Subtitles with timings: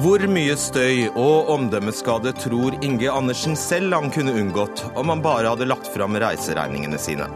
[0.00, 5.50] Hvor mye støy og omdømmeskade tror Inge Andersen selv han kunne unngått om han bare
[5.50, 7.26] hadde lagt fram reiseregningene sine?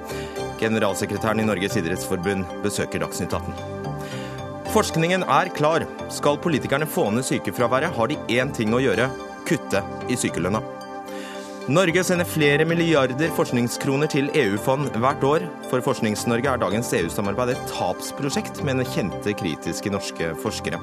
[0.62, 3.52] Generalsekretæren i Norges idrettsforbund besøker Dagsnytt 18.
[4.73, 5.84] Forskningen er klar.
[6.09, 9.10] Skal politikerne få ned sykefraværet, har de én ting å gjøre
[9.45, 10.62] kutte i sykelønna.
[11.69, 15.51] Norge sender flere milliarder forskningskroner til EU-fond hvert år.
[15.69, 20.80] For Forsknings-Norge er dagens EU-samarbeid et tapsprosjekt, mener kjente kritiske norske forskere.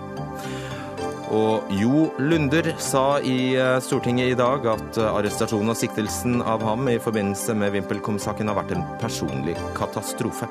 [1.32, 6.60] Og Jo Lunder sa i eh, Stortinget i dag at eh, arrestasjonen og siktelsen av
[6.68, 10.50] ham i forbindelse med VimpelCom-saken har vært en personlig katastrofe.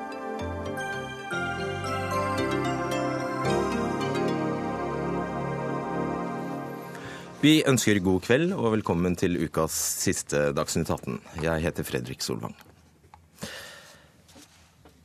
[7.45, 11.21] Vi ønsker god kveld og velkommen til ukas siste Dagsnytt 18.
[11.45, 12.57] Jeg heter Fredrik Solvang.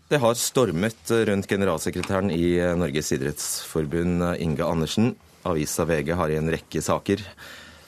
[0.08, 5.16] Det har stormet rundt generalsekretæren i Norges idrettsforbund, Inge Andersen.
[5.46, 7.22] Avisa VG har i en rekke saker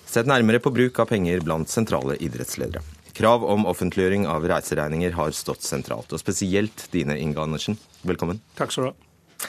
[0.09, 2.83] sett nærmere på bruk av penger blant sentrale idrettsledere.
[3.19, 7.75] Krav om offentliggjøring av reiseregninger har stått sentralt, og spesielt dine, Inge Andersen.
[8.07, 8.39] Velkommen.
[8.59, 9.49] Takk skal du ha.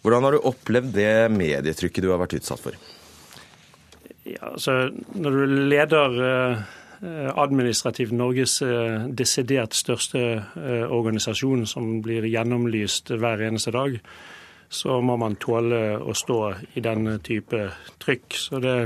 [0.00, 2.78] Hvordan har du opplevd det medietrykket du har vært utsatt for?
[4.24, 12.24] Ja, altså, når du leder eh, administrativt Norges eh, desidert største eh, organisasjon, som blir
[12.28, 14.00] gjennomlyst hver eneste dag,
[14.70, 16.38] så må man tåle å stå
[16.78, 17.64] i den type
[18.02, 18.36] trykk.
[18.38, 18.76] Så det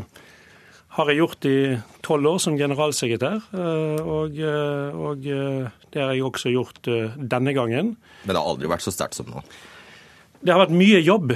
[0.97, 1.59] har jeg gjort i
[2.07, 7.95] tolv år som generalsekretær, og, og, det har jeg også gjort denne gangen.
[8.25, 9.43] Men det har aldri vært så sterkt som nå?
[10.45, 11.31] Det har vært mye jobb,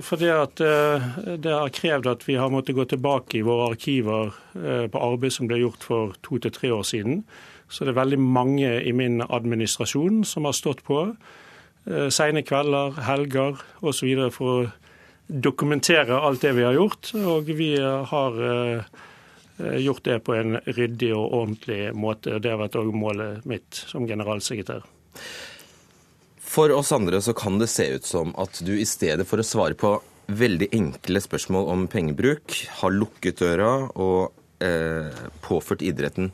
[0.00, 0.30] for det,
[0.64, 1.02] eh,
[1.36, 5.34] det har krevd at vi har måttet gå tilbake i våre arkiver eh, på arbeid
[5.36, 7.26] som ble gjort for to til tre år siden.
[7.68, 11.02] Så det er veldig mange i min administrasjon som har stått på.
[11.86, 14.12] Eh, Seine kvelder, helger osv.
[14.34, 14.70] for å
[15.28, 17.14] dokumentere alt det vi har gjort.
[17.14, 18.38] Og vi har
[19.78, 22.40] gjort det på en ryddig og ordentlig måte.
[22.42, 24.82] Det har vært òg målet mitt som generalsekretær.
[26.54, 29.46] For oss andre så kan det se ut som at du i stedet for å
[29.46, 34.32] svare på veldig enkle spørsmål om pengebruk, har lukket døra og
[34.64, 35.10] eh,
[35.44, 36.30] påført idretten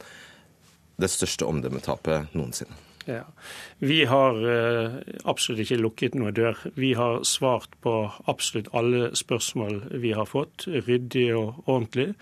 [1.00, 2.89] det største omdømmetapet noensinne.
[3.08, 3.24] Ja.
[3.78, 6.58] Vi har eh, absolutt ikke lukket noe dør.
[6.76, 7.94] Vi har svart på
[8.30, 12.12] absolutt alle spørsmål vi har fått, ryddig og ordentlig.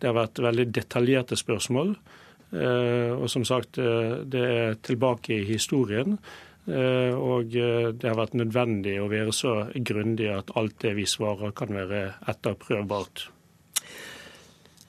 [0.00, 1.92] Det har vært veldig detaljerte spørsmål.
[2.52, 6.18] Eh, og som sagt, eh, det er tilbake i historien.
[6.66, 11.06] Eh, og eh, det har vært nødvendig å være så grundig at alt det vi
[11.10, 13.28] svarer, kan være etterprøvbart.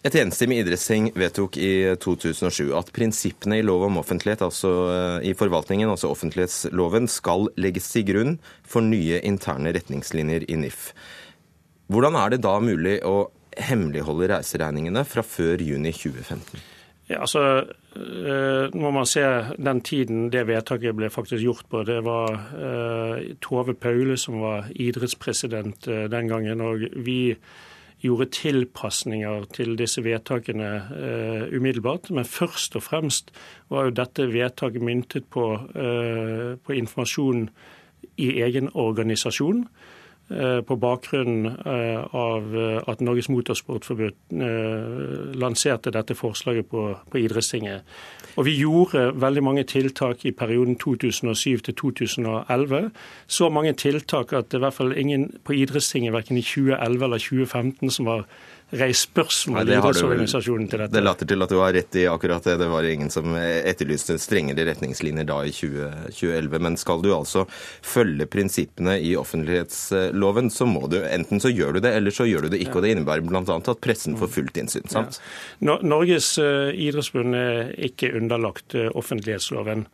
[0.04, 5.32] Et enstemmig idrettsting vedtok i 2007 at prinsippene i lov om offentlighet, altså eh, i
[5.40, 8.34] forvaltningen, altså offentlighetsloven, skal legges til grunn
[8.68, 10.90] for nye interne retningslinjer i NIF.
[11.88, 16.60] Hvordan er det da mulig å hemmeligholde reiseregningene fra før juni 2015?
[17.08, 17.64] Ja, altså,
[17.94, 19.24] Når Nå må man se
[19.56, 21.84] den tiden det vedtaket ble faktisk gjort på.
[21.88, 26.64] Det var uh, Tove Paule som var idrettspresident den gangen.
[26.64, 27.36] og vi
[28.04, 32.12] gjorde tilpasninger til disse vedtakene uh, umiddelbart.
[32.12, 33.32] Men først og fremst
[33.72, 35.46] var jo dette vedtaket myntet på,
[36.64, 37.48] på informasjon
[38.18, 39.64] i egen organisasjon.
[40.32, 44.14] Eh, på bakgrunn eh, av eh, at Norges Motorsportforbund
[45.36, 47.84] lanserte dette forslaget på, på idrettstinget.
[48.40, 52.90] Og vi gjorde veldig mange tiltak i perioden 2007 til 2011.
[53.28, 57.28] Så mange tiltak at det i hvert fall ingen på idrettstinget verken i 2011 eller
[57.28, 58.26] 2015 som var
[58.80, 60.96] reist spørsmål i idrettsorganisasjonen til dette.
[60.98, 62.58] Det later til at du har rett i akkurat det.
[62.62, 66.62] Det var ingen som etterlyste strengere retningslinjer da i 20, 2011.
[66.68, 67.46] Men skal du altså
[67.82, 72.48] følge prinsippene i offentlighetsloven, så må du enten så gjør du det, eller så gjør
[72.48, 72.80] du det ikke.
[72.80, 73.44] Og det innebærer bl.a.
[73.44, 74.90] at pressen får fullt innsyn.
[74.92, 75.22] sant?
[75.64, 75.80] Ja.
[75.84, 79.88] Norges idrettsbund idrettsforbund er ikke underlagt eh, offentlighetsloven.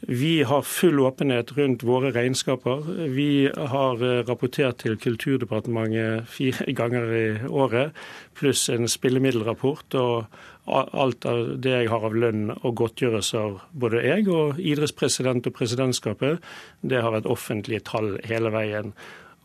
[0.00, 2.86] Vi har full åpenhet rundt våre regnskaper.
[3.12, 7.92] Vi har eh, rapportert til Kulturdepartementet fire ganger i året,
[8.34, 9.94] pluss en spillemiddelrapport.
[9.94, 10.24] og
[10.70, 16.38] Alt av det jeg har av lønn og godtgjørelser, både jeg og idrettspresident og presidentskapet,
[16.80, 18.94] det har vært offentlige tall hele veien.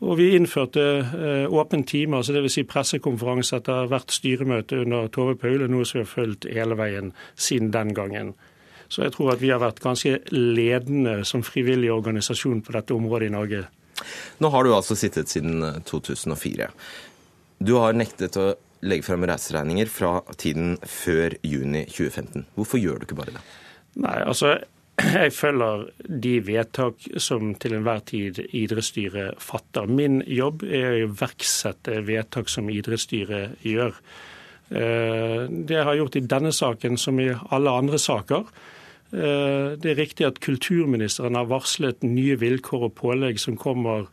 [0.04, 2.58] Og vi innførte eh, åpen time, altså dvs.
[2.58, 7.14] Si pressekonferanse etter hvert styremøte under Tove Paule, noe som vi har fulgt hele veien
[7.34, 8.36] siden den gangen.
[8.88, 13.30] Så jeg tror at vi har vært ganske ledende som frivillig organisasjon på dette området
[13.30, 13.64] i Norge.
[14.42, 16.68] Nå har du altså sittet siden 2004.
[16.68, 16.94] Eh,
[17.58, 18.52] du har nektet å
[18.86, 22.46] legge frem reiseregninger fra tiden før juni 2015.
[22.54, 23.44] Hvorfor gjør du ikke bare det?
[24.04, 24.58] Nei, altså
[25.16, 25.86] jeg følger
[26.22, 29.88] de vedtak som til enhver tid idrettsstyret fatter.
[29.88, 33.96] Min jobb er å iverksette vedtak som idrettsstyret gjør.
[34.66, 38.48] Det jeg har gjort i denne saken som i alle andre saker.
[39.16, 44.10] Eh, det er riktig at kulturministeren har varslet nye vilkår og pålegg som kommer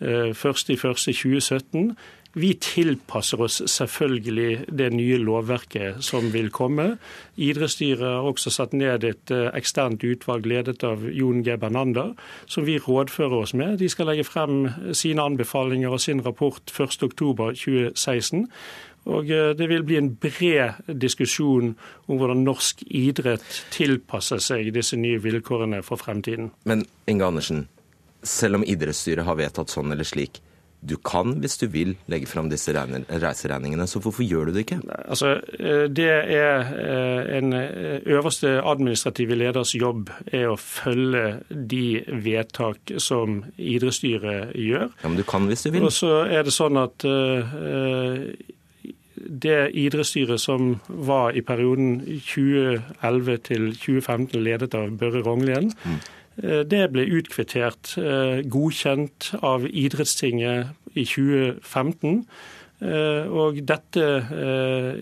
[0.00, 1.90] 1.1.2017.
[1.90, 1.96] Eh,
[2.36, 6.98] vi tilpasser oss selvfølgelig det nye lovverket som vil komme.
[7.40, 11.56] Idrettsstyret har også satt ned et eh, eksternt utvalg ledet av Jon G.
[11.56, 12.12] Bernander,
[12.44, 13.78] som vi rådfører oss med.
[13.80, 18.44] De skal legge frem sine anbefalinger og sin rapport 1.10.2016.
[19.06, 21.74] Og eh, Det vil bli en bred diskusjon
[22.06, 26.50] om hvordan norsk idrett tilpasser seg disse nye vilkårene for fremtiden.
[26.64, 27.66] Men Inge Andersen,
[28.26, 30.42] selv om idrettsstyret har vedtatt sånn eller slik,
[30.86, 33.86] du kan, hvis du vil, legge fram disse reiseregningene.
[33.90, 34.76] Så hvorfor gjør du det ikke?
[35.08, 42.94] Altså, eh, det er eh, en øverste administrative leders jobb er å følge de vedtak
[43.02, 44.92] som idrettsstyret gjør.
[45.00, 45.88] Ja, Men du kan hvis du vil.
[45.88, 47.08] Og så er det sånn at
[49.16, 55.98] det idrettsstyret som var i perioden 2011 til 2015 ledet av Børre Rognlien, mm
[56.42, 62.26] Eh, det ble utkvittert, eh, godkjent av Idrettstinget i 2015.
[62.82, 64.04] Eh, og dette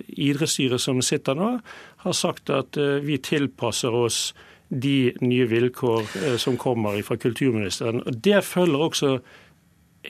[0.06, 1.60] idrettsstyret som sitter nå,
[2.04, 4.34] har sagt at vi tilpasser oss
[4.70, 8.06] de nye vilkår som kommer fra kulturministeren.
[8.06, 9.20] Og Det følger også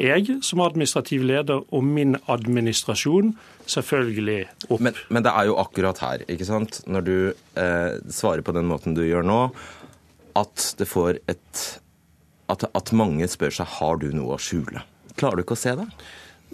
[0.01, 3.35] jeg som administrativ leder og min administrasjon
[3.71, 4.83] selvfølgelig opp.
[4.83, 6.83] Men, men det er jo akkurat her, ikke sant?
[6.87, 7.17] når du
[7.61, 9.41] eh, svarer på den måten du gjør nå,
[10.35, 11.65] at det får et
[12.53, 14.85] at, at mange spør seg har du noe å skjule.
[15.17, 15.87] Klarer du ikke å se det?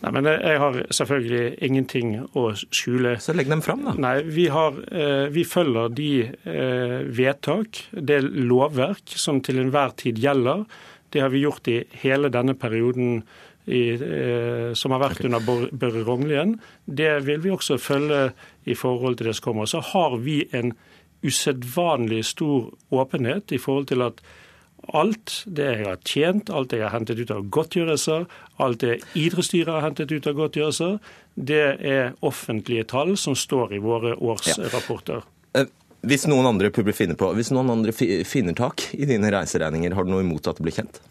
[0.01, 3.17] Nei, men Jeg har selvfølgelig ingenting å skjule.
[3.21, 3.93] Så legg dem fram, da.
[4.01, 10.21] Nei, Vi, har, eh, vi følger de eh, vedtak, det lovverk som til enhver tid
[10.23, 10.65] gjelder.
[11.11, 13.23] Det har vi gjort i hele denne perioden
[13.67, 16.59] i, eh, som har vært under Børre Rognlien.
[16.87, 18.33] Det vil vi også følge
[18.65, 19.67] i forhold til det som kommer.
[19.67, 20.73] Så har vi en
[21.23, 24.23] usedvanlig stor åpenhet i forhold til at
[24.97, 28.25] alt det jeg har tjent, alt det jeg har hentet ut av godtgjørelser,
[28.65, 30.97] alt det idrettsstyret har hentet ut av godtgjørelser,
[31.37, 35.21] det er offentlige tall som står i våre årsrapporter.
[35.21, 35.40] Ja.
[36.07, 40.15] Hvis noen andre finner på, hvis noen andre finner tak i dine reiseregninger, har du
[40.15, 41.03] noe imot at det blir kjent?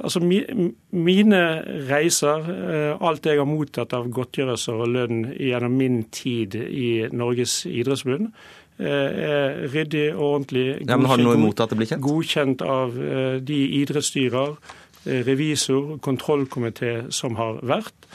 [0.00, 1.40] Altså, Mine
[1.90, 7.64] reiser, eh, alt jeg har mottatt av godtgjørelser og lønn gjennom min tid i Norges
[7.68, 8.30] idrettsforbund,
[8.80, 10.66] Eh, er ryddig og ordentlig.
[10.88, 12.00] Ja, men Har du noe imot at det blir kjent?
[12.00, 14.56] Godkjent av eh, de idrettsstyrer,
[15.24, 18.08] revisor, kontrollkomité som har vært.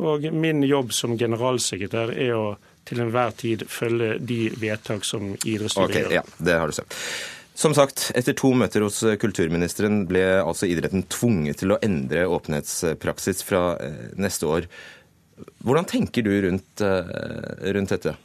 [0.00, 2.44] Og min jobb som generalsekretær er å
[2.90, 6.16] til enhver tid følge de vedtak som idrettsstyret okay, gjør.
[6.20, 6.96] Ja, det har du sett.
[7.60, 13.44] Som sagt, etter to møter hos kulturministeren ble altså idretten tvunget til å endre åpenhetspraksis
[13.44, 13.74] fra
[14.16, 14.68] neste år.
[15.64, 18.16] Hvordan tenker du rundt, rundt dette?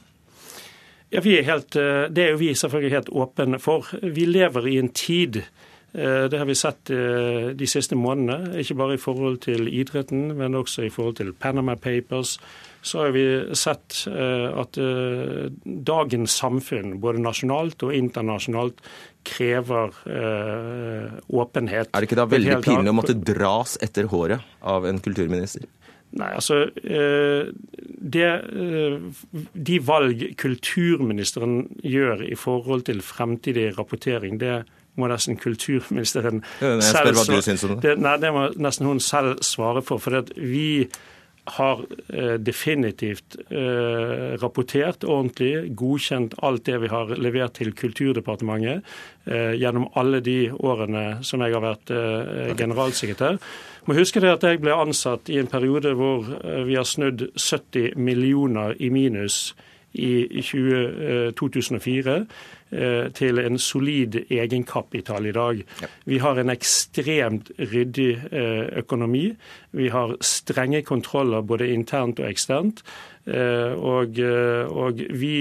[1.15, 3.85] Ja, er helt, eh, Det er jo vi selvfølgelig helt åpne for.
[4.01, 5.43] Vi lever i en tid
[5.93, 10.37] eh, det har vi sett eh, de siste månedene, ikke bare i forhold til idretten,
[10.37, 12.39] men også i forhold til Panama Papers.
[12.85, 13.25] Så har vi
[13.57, 14.77] sett at
[15.89, 18.83] dagens samfunn, både nasjonalt og internasjonalt,
[19.25, 19.95] krever
[21.33, 21.89] åpenhet.
[21.89, 25.65] Er det ikke da veldig pinlig å måtte dras etter håret av en kulturminister?
[26.15, 27.49] Nei, altså eh,
[28.15, 28.95] det, eh,
[29.67, 34.61] De valg kulturministeren gjør i forhold til fremtidig rapportering, det
[34.95, 36.39] må nesten kulturministeren
[36.79, 37.19] selv
[37.83, 39.99] det, nei, det må nesten hun selv svare for.
[39.99, 40.85] For vi
[41.57, 43.37] har eh, definitivt
[44.41, 48.83] rapportert ordentlig, godkjent alt det vi har levert til Kulturdepartementet
[49.25, 51.93] gjennom alle de årene som jeg har vært
[52.59, 53.39] generalsekretær.
[53.85, 57.27] Må huske det at jeg ble ansatt i en periode hvor eh, vi har snudd
[57.37, 59.53] 70 millioner i minus
[59.93, 62.54] i 20, 2004 eh, eh,
[63.15, 65.59] til en solid egenkapital i dag.
[66.09, 68.09] Vi har en ekstremt ryddig
[68.81, 69.29] økonomi.
[69.77, 72.81] Vi har strenge kontroller både internt og eksternt.
[73.29, 74.19] Og,
[74.81, 75.37] og vi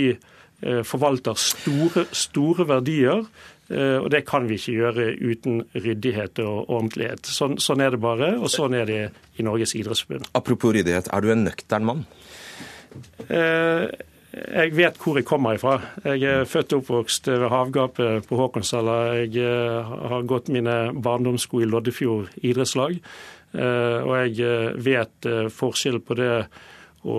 [0.84, 3.24] forvalter store, store verdier
[3.72, 7.24] Eh, og det kan vi ikke gjøre uten ryddighet og ordentlighet.
[7.24, 9.02] Sånn, sånn er det bare, og sånn er det
[9.40, 10.28] i Norges idrettsforbund.
[10.36, 12.04] Apropos ryddighet, er du en nøktern mann?
[13.28, 13.88] Eh,
[14.34, 15.78] jeg vet hvor jeg kommer ifra.
[16.04, 18.98] Jeg er født og oppvokst ved havgapet på Håkonshalla.
[19.22, 23.00] Jeg eh, har gått mine barndomssko i Loddefjord idrettslag.
[23.54, 24.48] Og jeg
[24.82, 26.32] vet forskjell på det
[27.04, 27.18] å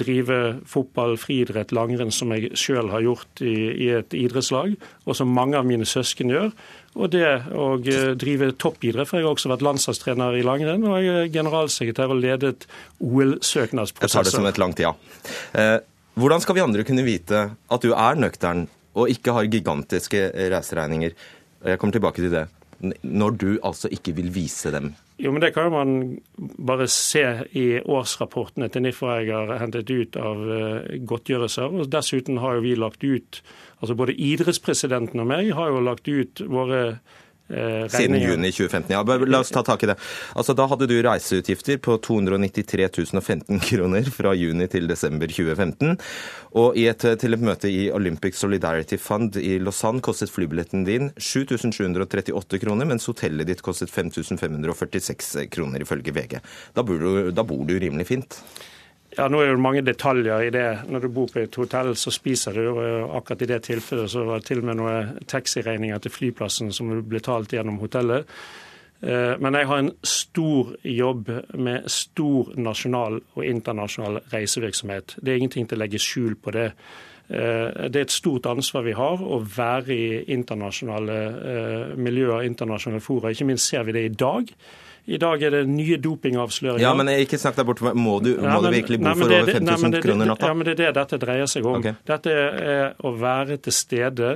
[0.00, 0.36] drive
[0.70, 5.58] fotball, friidrett, langrenn, som jeg sjøl har gjort i, i, et idrettslag, og som mange
[5.58, 6.52] av mine søsken gjør.
[6.94, 10.98] Og det å eh, drive toppidrett, for jeg har også vært landslagstrener i langrenn, og
[11.02, 12.68] jeg er generalsekretær og ledet
[13.02, 14.06] OL-søknadsprosesser.
[14.06, 14.94] Jeg tar det som et langt ja.
[16.14, 18.66] Hvordan skal vi andre kunne vite at du er nøktern
[18.98, 21.14] og ikke har gigantiske reiseregninger?
[21.64, 22.48] Jeg kommer tilbake til det.
[23.04, 27.80] Når du altså ikke vil vise dem jo, men Det kan man bare se i
[27.80, 31.74] årsrapportene til NIF jeg har hentet ut av eh, godtgjørelser.
[31.76, 33.42] og Dessuten har jo vi lagt ut,
[33.80, 37.00] altså både idrettspresidenten og meg har jo lagt ut våre
[37.50, 38.92] Eh, Siden juni 2015.
[38.94, 39.96] Ja, la oss ta tak i det.
[40.38, 42.88] Altså, Da hadde du reiseutgifter på 293
[43.20, 45.98] 015 kroner fra juni til desember 2015.
[46.60, 52.62] Og et, til et møte i Olympic Solidarity Fund i Lausanne kostet flybilletten din 7738
[52.62, 56.38] kroner, mens hotellet ditt kostet 5546 kroner, ifølge VG.
[56.74, 58.40] Da bor du, da bor du rimelig fint?
[59.20, 60.68] Ja, Nå er det mange detaljer i det.
[60.88, 62.62] Når du bor på et hotell, så spiser du.
[62.72, 66.72] og Akkurat i det tilfellet så var det til og med noen taxiregninger til flyplassen
[66.72, 68.24] som ble betalt gjennom hotellet.
[69.04, 75.18] Eh, men jeg har en stor jobb med stor nasjonal og internasjonal reisevirksomhet.
[75.20, 76.70] Det er ingenting til å legge skjul på det.
[77.28, 83.04] Eh, det er et stort ansvar vi har å være i internasjonale eh, miljøer, internasjonale
[83.04, 83.36] fora.
[83.36, 84.48] Ikke minst ser vi det i dag.
[85.06, 86.82] I dag er det nye dopingavsløringer.
[86.84, 87.82] Ja, men jeg ikke snakk deg bort.
[87.96, 90.50] Må du, må men, du virkelig bo nei, for over 5000 nei, kroner natta?
[90.50, 91.78] Ja, men det er det dette dreier seg om.
[91.80, 91.96] Okay.
[92.10, 94.32] Dette er å være til stede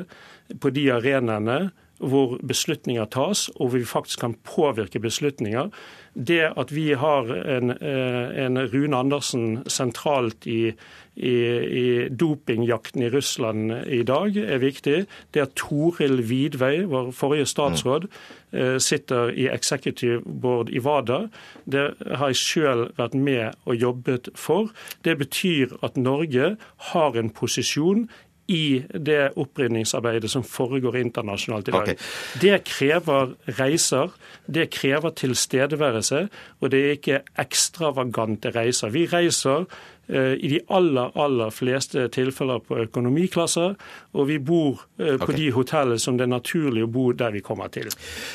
[0.60, 1.58] på de arenaene
[2.04, 5.70] hvor beslutninger tas, og hvor vi faktisk kan påvirke beslutninger.
[6.14, 10.72] Det at vi har en, eh, en Rune Andersen sentralt i,
[11.16, 11.34] i,
[11.80, 15.06] i, dopingjakten i Russland i dag, er viktig.
[15.34, 18.06] Det at Toril Vidvei, vår forrige statsråd,
[18.52, 21.28] eh, sitter i executive board i WADA,
[21.66, 24.70] det har jeg sjøl vært med og jobbet for.
[25.04, 26.56] Det betyr at Norge
[26.92, 28.08] har en posisjon
[28.46, 31.82] i det opprydningsarbeidet som foregår internasjonalt i dag.
[31.82, 31.96] Okay.
[32.40, 34.12] Det krever reiser,
[34.46, 36.28] det krever tilstedeværelse,
[36.60, 38.92] og det er ikke ekstravagante reiser.
[38.92, 39.64] Vi reiser
[40.08, 43.74] eh, i de aller, aller fleste tilfeller på økonomiklasser,
[44.12, 45.40] og vi bor eh, på okay.
[45.40, 47.88] de hotellene som det er naturlig å bo der vi kommer til.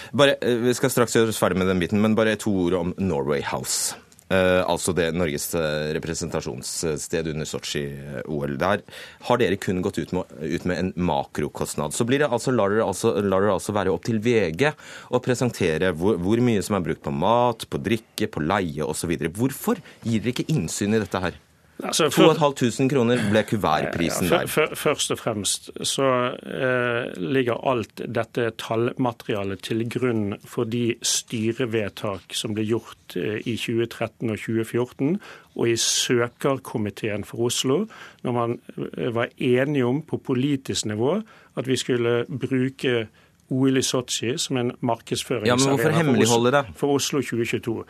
[0.09, 2.81] Bare, eh, vi skal straks gjøre oss ferdig med den biten, men bare to ord
[2.81, 3.93] om Norway House.
[4.29, 8.55] Eh, altså det Norges eh, representasjonssted under Sotsji-OL.
[8.61, 8.83] Der
[9.25, 11.95] har dere kun gått ut med, ut med en makrokostnad.
[11.97, 14.69] Så det altså, lar, dere altså, lar altså være opp til VG
[15.09, 19.17] å presentere hvor, hvor mye som er brukt på mat, på drikke, på leie osv.
[19.33, 21.41] Hvorfor gir dere ikke innsyn i dette her?
[21.83, 24.73] Altså, 2500 kroner ble kuvertprisen ja, der.
[24.75, 32.57] Først og fremst så eh, ligger alt dette tallmaterialet til grunn for de styrevedtak som
[32.57, 35.15] ble gjort eh, i 2013 og 2014,
[35.55, 37.85] og i søkerkomiteen for Oslo,
[38.27, 41.21] når man eh, var enige om på politisk nivå
[41.55, 43.07] at vi skulle bruke
[43.49, 47.83] OL i Sotsji som en markedsføringsarena ja, for, for Oslo 2022.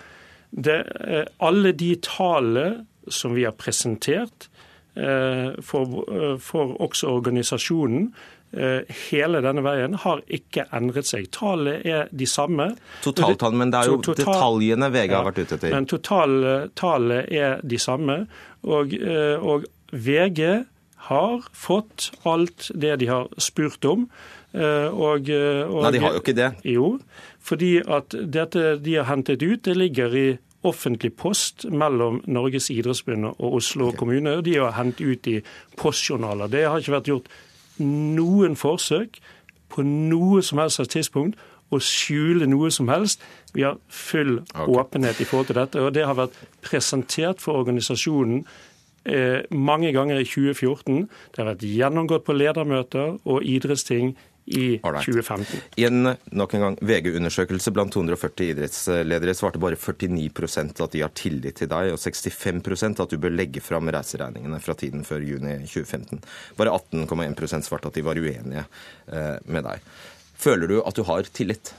[0.50, 0.78] Det,
[1.08, 4.50] eh, alle de tallene som vi har presentert
[4.96, 8.10] eh, for, eh, for også organisasjonen,
[8.52, 11.30] eh, hele denne veien har ikke endret seg.
[11.36, 12.72] Tallet er de samme.
[13.04, 15.76] Totaltall, men det er jo total, detaljene VG har vært ute etter.
[15.76, 18.20] Men totaltallet er de samme.
[18.64, 18.98] Og,
[19.40, 20.66] og, VG
[21.10, 24.04] har fått alt det de har spurt om.
[24.54, 26.50] Og, og, Nei, de har jo ikke det.
[26.68, 26.92] Jo,
[27.42, 30.28] fordi at dette de har hentet ut, det ligger i
[30.64, 33.98] offentlig post mellom Norges idrettsforbund og Oslo okay.
[33.98, 34.42] kommune.
[34.46, 35.38] De har hentet ut i
[35.80, 36.52] postjournaler.
[36.52, 37.30] Det har ikke vært gjort
[37.80, 39.22] noen forsøk
[39.70, 41.40] på noe som helst tidspunkt
[41.70, 43.22] å skjule noe som helst.
[43.54, 44.66] Vi har full okay.
[44.68, 45.82] åpenhet i forhold til dette.
[45.82, 48.42] og Det har vært presentert for organisasjonen
[49.06, 51.06] eh, mange ganger i 2014.
[51.32, 54.16] Det har vært gjennomgått på ledermøter og idrettsting
[54.50, 55.06] i right.
[55.06, 55.62] 2015.
[55.78, 61.14] I en nok en gang VG-undersøkelse blant 240 idrettsledere svarte bare 49% at de har
[61.18, 65.60] tillit til deg, og 65% at du bør legge fram reiseregningene fra tiden før juni
[65.66, 66.24] 2015.
[66.60, 69.86] Bare 18,1% svarte at de var uenige eh, med deg.
[70.40, 71.74] Føler du at du har tillit?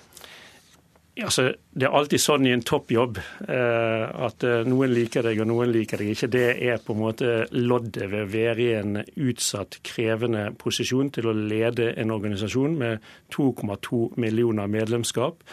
[1.25, 5.49] Altså, det er alltid sånn i en toppjobb eh, at eh, noen liker deg og
[5.51, 6.31] noen liker deg ikke.
[6.33, 11.31] Det er på en måte loddet ved å være i en utsatt, krevende posisjon til
[11.31, 15.45] å lede en organisasjon med 2,2 millioner medlemskap.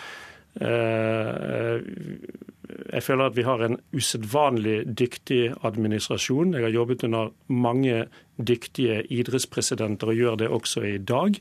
[0.62, 1.76] Eh,
[2.88, 6.56] jeg føler at vi har en usedvanlig dyktig administrasjon.
[6.56, 8.08] Jeg har jobbet under mange
[8.38, 11.40] dyktige idrettspresidenter og gjør det også i dag.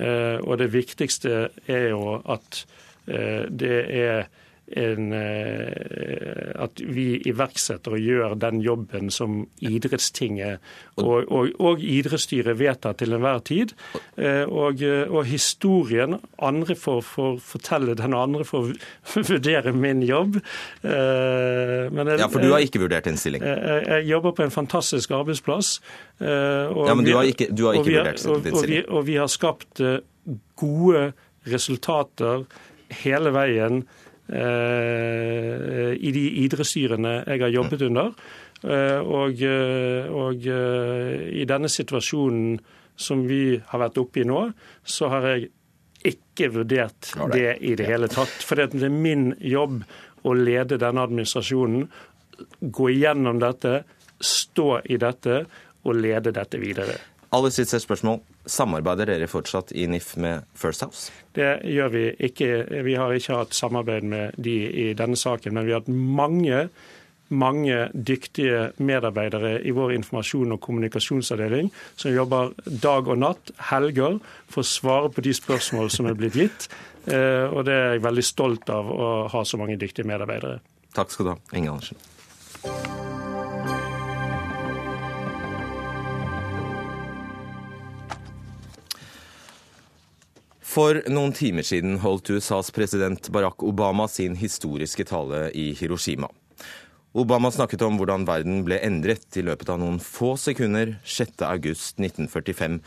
[0.00, 4.28] Og det viktigste er jo at Eh, det er
[4.70, 10.60] en, eh, at vi iverksetter og gjør den jobben som idrettstinget
[11.00, 13.74] og, og, og idrettsstyret vedtar til enhver tid.
[14.14, 18.70] Eh, og, og historien Andre får, får, fortelle den, andre får
[19.30, 20.38] vurdere min jobb.
[20.82, 23.44] Men jeg, ja, For du har ikke vurdert en stilling?
[23.44, 25.80] Jeg, jeg jobber på en fantastisk arbeidsplass.
[26.20, 28.78] ja, Men du har ikke, du har ikke vurdert din stilling?
[28.78, 29.82] Vi, og vi har skapt
[30.60, 31.04] gode
[31.50, 32.44] resultater
[33.02, 33.82] hele veien
[34.28, 38.12] eh, i de idrettsstyrene jeg har jobbet under.
[38.60, 42.60] Eh, og, eh, og i denne situasjonen
[43.00, 44.44] som vi har vært oppe i nå,
[44.84, 45.50] så har jeg
[46.10, 48.32] ikke vurdert det i det hele tatt.
[48.44, 49.82] For det er min jobb
[50.24, 51.86] å lede denne administrasjonen,
[52.60, 53.82] gå igjennom dette,
[54.20, 55.42] stå i dette
[55.84, 56.98] og lede dette videre.
[57.36, 58.20] Aller siste spørsmål.
[58.50, 61.12] Samarbeider dere fortsatt i NIF med First House?
[61.36, 62.48] Det gjør vi ikke.
[62.84, 66.64] Vi har ikke hatt samarbeid med de i denne saken, men vi har hatt mange
[67.30, 72.50] mange dyktige medarbeidere i vår informasjon- og kommunikasjonsavdeling som jobber
[72.82, 74.18] dag og natt, helger,
[74.50, 76.68] for å svare på de spørsmål som er blitt gitt.
[77.06, 80.58] Eh, og det er jeg veldig stolt av å ha så mange dyktige medarbeidere.
[80.94, 83.18] Takk skal du ha, Inge Andersen.
[90.70, 96.28] For noen timer siden holdt USAs president Barack Obama sin historiske tale i Hiroshima.
[97.10, 102.78] Obama snakket om hvordan verden ble endret i løpet av noen få sekunder 6.8.1945,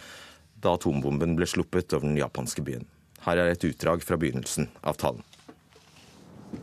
[0.63, 2.87] da atombomben ble sluppet over den japanske byen.
[3.25, 5.19] Her er et utdrag fra begynnelsen av talen.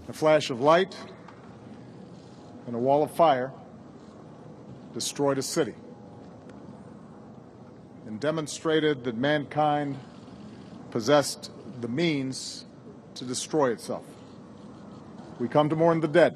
[0.08, 0.96] A flash of light
[2.66, 3.52] and a wall of fire
[4.94, 5.74] destroyed a city
[8.06, 9.98] and demonstrated that mankind
[10.90, 12.64] possessed the means
[13.14, 14.04] to destroy itself.
[15.38, 16.34] We come to mourn the dead,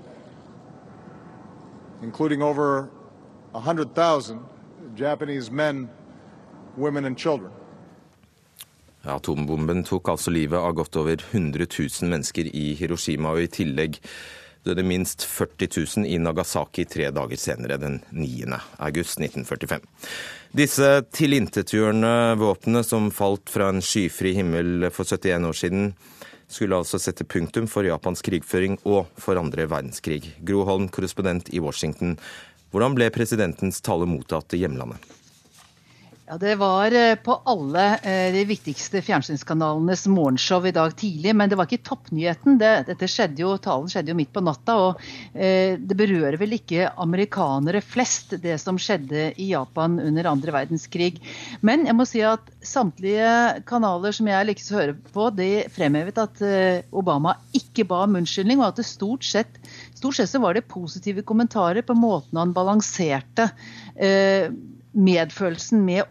[2.03, 2.89] including over
[3.53, 4.41] 100,000
[4.97, 5.89] Japanese men,
[6.77, 7.51] women and children.
[9.05, 13.99] Atombomben tok altså livet av godt over 100 000 mennesker i Hiroshima, og i tillegg
[14.65, 15.69] døde minst 40
[16.01, 18.47] 000 i Nagasaki tre dager senere, den 9.
[18.79, 19.85] august 1945.
[20.55, 25.89] Disse tilintetgjørende våpnene som falt fra en skyfri himmel for 71 år siden,
[26.49, 30.37] skulle altså sette punktum for Japans krigføring og for andre verdenskrig.
[30.45, 32.19] Gro Holm, korrespondent i Washington.
[32.71, 35.01] Hvordan ble presidentens tale mottatt i hjemlandet?
[36.27, 41.35] Ja, Det var eh, på alle eh, de viktigste fjernsynskanalenes morgenshow i dag tidlig.
[41.37, 42.57] Men det var ikke toppnyheten.
[42.63, 44.79] Det, dette skjedde jo, Talen skjedde jo midt på natta.
[44.87, 45.05] Og
[45.37, 51.21] eh, det berører vel ikke amerikanere flest, det som skjedde i Japan under andre verdenskrig.
[51.61, 56.25] Men jeg må si at samtlige kanaler som jeg likte å høre på, de fremhevet
[56.25, 59.61] at eh, Obama ikke ba om unnskyldning, og at det stort sett,
[59.93, 63.51] stort sett så var det positive kommentarer på måten han balanserte.
[63.93, 64.49] Eh,
[64.95, 66.09] medfølelsen med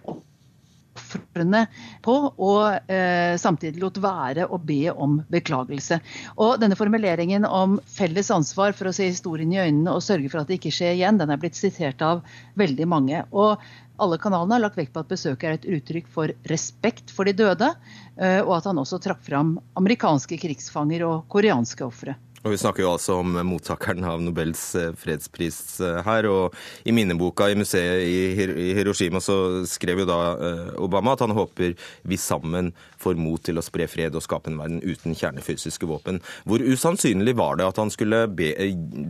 [0.94, 1.66] ofrene
[2.06, 6.00] på, og eh, samtidig lot være å be om beklagelse.
[6.38, 10.44] Og denne Formuleringen om felles ansvar for å se historien i øynene og sørge for
[10.44, 12.24] at det ikke skjer igjen, den er blitt sitert av
[12.60, 13.24] veldig mange.
[13.32, 13.62] Og
[14.02, 17.36] alle kanalene har lagt vekt på at besøket er et uttrykk for respekt for de
[17.38, 17.74] døde,
[18.18, 22.18] eh, og at han også trakk fram amerikanske krigsfanger og koreanske ofre.
[22.44, 26.28] Og Vi snakker jo altså om mottakeren av Nobels eh, fredspris eh, her.
[26.28, 31.32] og I minneboka i museet i Hiroshima så skrev jo da eh, Obama at han
[31.32, 35.88] håper vi sammen får mot til å spre fred og skape en verden uten kjernefysiske
[35.88, 36.20] våpen.
[36.44, 38.52] Hvor usannsynlig var det at han skulle be,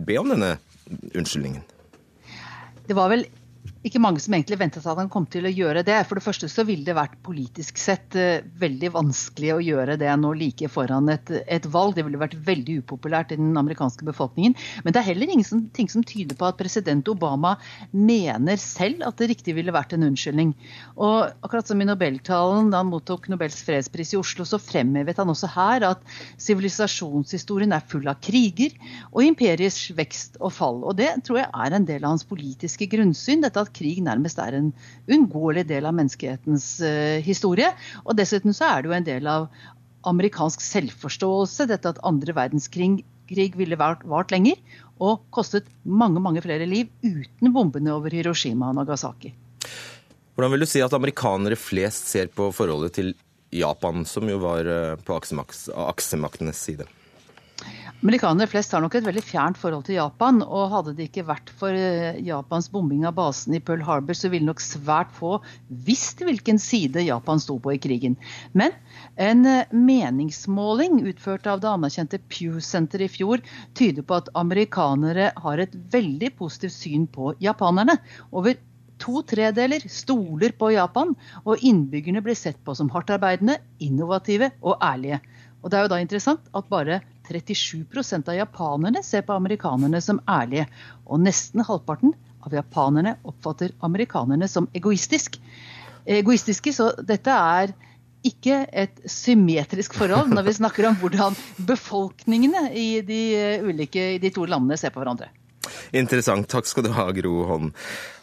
[0.06, 0.54] be om denne
[1.10, 1.66] unnskyldningen?
[2.86, 3.26] Det var vel
[3.84, 5.96] ikke mange som egentlig ventet at han kom til å gjøre det.
[6.08, 10.08] For det første så ville det vært politisk sett uh, veldig vanskelig å gjøre det
[10.20, 11.92] nå like foran et, et, valg.
[11.96, 14.56] Det ville vært veldig upopulært i den amerikanske befolkningen.
[14.86, 17.58] Men det er heller ingenting som tyder på at president Obama
[17.92, 20.54] mener selv at det riktig ville vært en unnskyldning.
[20.96, 25.32] Og akkurat som i Nobeltalen da han mottok Nobels fredspris i Oslo, så fremhevet han
[25.32, 28.72] også her at sivilisasjonshistorien er full av kriger
[29.12, 30.80] og imperiers vekst og fall.
[30.88, 33.44] Og det tror jeg er en del av hans politiske grunnsyn.
[33.44, 34.72] dette at krig nærmest er en
[35.10, 37.72] uunngåelig del av menneskehetens uh, historie.
[38.04, 39.48] Og dessuten så er det jo en del av
[40.08, 43.04] amerikansk selvforståelse, dette at andre verdenskrig
[43.56, 44.58] ville vart, vart lenger
[45.02, 49.32] og kostet mange mange flere liv uten bombene over Hiroshima og Nagasaki.
[50.34, 53.14] Hvordan vil du si at amerikanere flest ser på forholdet til
[53.54, 56.88] Japan, som jo var eh, på aksemaktenes side?
[58.04, 60.42] Amerikanere flest har nok et veldig fjernt forhold til Japan.
[60.44, 64.28] og Hadde det ikke vært for eh, Japans bombing av basen i Pearl Harbor, så
[64.28, 65.38] ville nok svært få
[65.86, 68.18] visst hvilken side Japan sto på i krigen.
[68.52, 68.76] Men
[69.16, 73.40] en eh, meningsmåling utført av det anerkjente Pew Center i fjor
[73.72, 77.96] tyder på at amerikanere har et veldig positivt syn på japanerne.
[78.36, 78.60] Over
[79.00, 81.16] to tredeler stoler på Japan,
[81.48, 85.22] og innbyggerne blir sett på som hardtarbeidende, innovative og ærlige.
[85.64, 90.20] Og Det er jo da interessant at bare 37% av japanerne ser på amerikanerne som
[90.28, 90.66] ærlige.
[91.06, 95.40] Og nesten halvparten av japanerne oppfatter amerikanerne som egoistisk.
[96.06, 96.72] egoistiske.
[96.72, 97.72] Så dette er
[98.24, 101.36] ikke et symmetrisk forhold når vi snakker om hvordan
[101.68, 103.22] befolkningene i de,
[103.64, 105.30] ulike, i de to landene ser på hverandre.
[105.96, 106.48] Interessant.
[106.50, 107.72] Takk skal du ha, Gro Holm.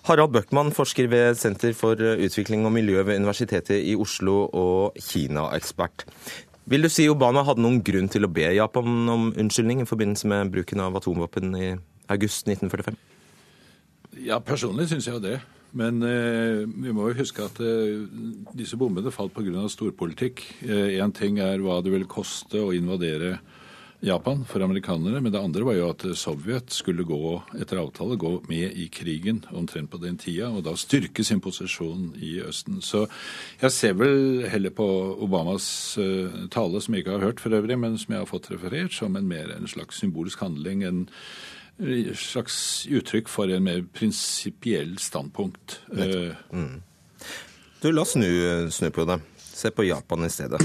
[0.05, 6.05] Harald Bøckmann, forsker ved Senter for utvikling og miljø ved Universitetet i Oslo og Kina-ekspert.
[6.71, 10.29] Vil du si Obama hadde noen grunn til å be Japan om unnskyldning i forbindelse
[10.31, 11.71] med bruken av atomvåpen i
[12.13, 12.95] august 1945?
[14.23, 15.41] Ja, personlig syns jeg jo det.
[15.75, 18.05] Men eh, vi må jo huske at eh,
[18.55, 19.65] disse bombene falt pga.
[19.71, 20.45] storpolitikk.
[20.63, 23.60] Én eh, ting er hva det vil koste å invadere Japan
[24.01, 25.21] for amerikanere.
[25.21, 29.43] Men det andre var jo at Sovjet skulle gå etter avtale gå med i krigen
[29.51, 32.81] omtrent på den tida, og da styrke sin posisjon i Østen.
[32.81, 33.07] Så
[33.61, 34.85] jeg ser vel heller på
[35.21, 38.51] Obamas uh, tale, som jeg ikke har hørt for øvrig, men som jeg har fått
[38.51, 40.83] referert, som en mer en slags symbolsk handling.
[40.83, 41.07] en
[42.15, 45.79] slags uttrykk for en mer prinsipiell standpunkt.
[45.93, 46.81] Uh, mm.
[47.81, 49.21] Du, la oss snu, snu på det.
[49.37, 50.61] Se på Japan i stedet.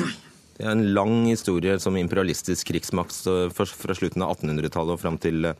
[0.56, 3.18] Det er en lang historie som imperialistisk krigsmakt
[3.52, 5.50] fra slutten av 1800-tallet og fram til,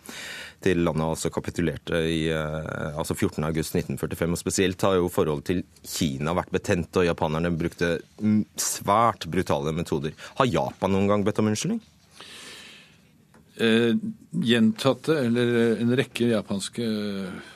[0.64, 4.32] til, landet altså kapitulerte i eh, altså 14.8.1945.
[4.32, 7.98] Og Spesielt har jo forholdet til Kina vært betent, og japanerne brukte
[8.60, 10.16] svært brutale metoder.
[10.40, 11.82] Har Japan noen gang bedt om unnskyldning?
[13.56, 13.92] Eh,
[14.48, 17.55] gjentatte, eller en rekke japanske Eh,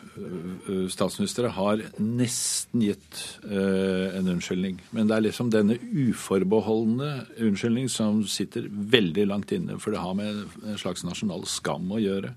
[0.91, 4.81] statsministre har nesten gitt uh, en unnskyldning.
[4.95, 10.17] Men det er liksom denne uforbeholdne unnskyldning som sitter veldig langt inne, for det har
[10.19, 12.35] med en slags nasjonal skam å gjøre.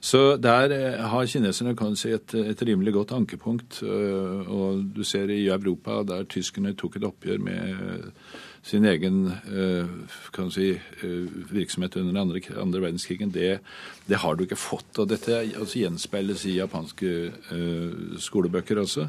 [0.00, 3.82] Så der uh, har kineserne kan si, et, et, rimelig godt ankepunkt.
[3.82, 8.14] Uh, og du ser i Europa, der tyskerne tok et oppgjør med
[8.62, 13.60] sin egen eh, si, eh, virksomhet under andre, andre verdenskrigen, det,
[14.06, 15.00] det, har du ikke fått.
[15.00, 17.12] Og dette altså, gjenspeiles i japanske
[17.52, 19.08] uh, skolebøker altså.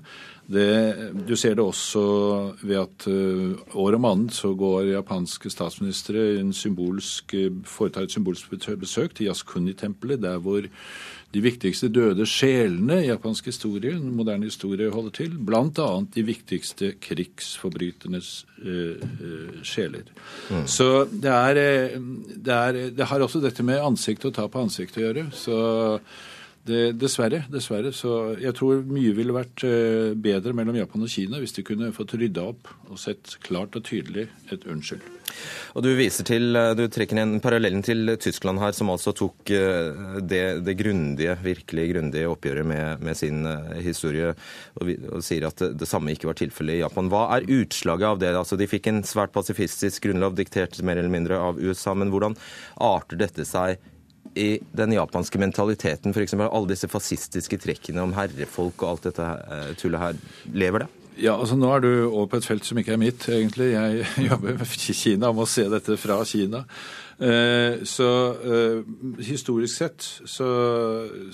[0.51, 0.67] Det,
[1.27, 2.01] du ser det også
[2.63, 7.35] ved at uh, år om annet så går japanske statsministre en symbolsk,
[7.67, 10.67] foretar et symbolsk besøk til Yaskuni-tempelet, der hvor
[11.31, 15.37] de viktigste døde sjelene i japansk historie, moderne historie, holder til.
[15.47, 15.87] Bl.a.
[16.15, 18.31] de viktigste krigsforbryternes
[18.65, 20.11] uh, uh, sjeler.
[20.51, 20.65] Mm.
[20.67, 21.95] Så det er, eh,
[22.35, 25.25] det er, det har også dette med ansikt og ta på ansikt å gjøre.
[25.31, 25.57] Så
[26.67, 27.43] det, dessverre.
[27.51, 27.91] dessverre.
[27.95, 31.93] Så jeg tror mye ville vært eh, bedre mellom Japan og Kina hvis de kunne
[31.95, 35.03] fått rydda opp og sett klart og tydelig et unnskyld.
[35.79, 39.53] Og Du viser til, eh, du trekker inn parallellen til Tyskland her, som altså tok
[39.55, 43.45] eh, det, det grundige, virkelig grundige oppgjøret med, med sin
[43.81, 44.33] historie,
[44.77, 47.09] og, og, sier at det, det samme ikke var tilfellet i Japan.
[47.11, 48.35] Hva er utslaget av det?
[48.37, 52.37] Altså, De fikk en svært pasifistisk grunnlov diktert mer eller mindre av USA, men hvordan
[52.81, 53.79] arter dette seg
[54.35, 56.37] i den japanske mentaliteten, f.eks.
[56.39, 60.19] alle disse fascistiske trekkene om herrefolk og alt dette eh, tullet her,
[60.55, 60.89] lever det?
[61.21, 63.73] Ja, altså Nå er du over på et felt som ikke er mitt, egentlig.
[63.73, 66.63] Jeg jobber med Kina om å se dette fra Kina.
[67.21, 68.07] Eh, så
[68.41, 68.79] uh,
[69.21, 70.47] historisk sett så,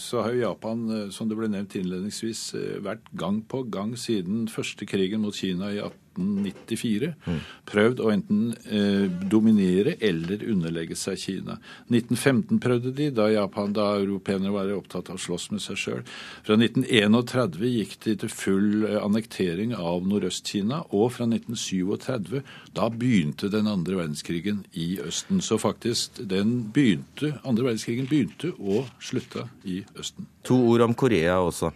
[0.01, 0.81] så, har jo Japan,
[1.15, 2.41] som det ble nevnt innledningsvis,
[2.83, 7.39] vært gang på gang siden første krigen mot Kina i 18 1994 mm.
[7.69, 11.57] prøvd å enten eh, dominere eller underlegge seg Kina.
[11.91, 16.03] 1915 prøvde de, da Japan, da europeerne var opptatt av å slåss med seg sjøl.
[16.47, 20.83] Fra 1931 gikk de til full eh, annektering av Nordøst-Kina.
[20.97, 22.41] Og fra 1937,
[22.77, 25.41] da begynte den andre verdenskrigen i Østen.
[25.43, 30.29] Så faktisk, den begynte, andre verdenskrigen begynte og slutta i Østen.
[30.47, 31.73] To ord om Korea også.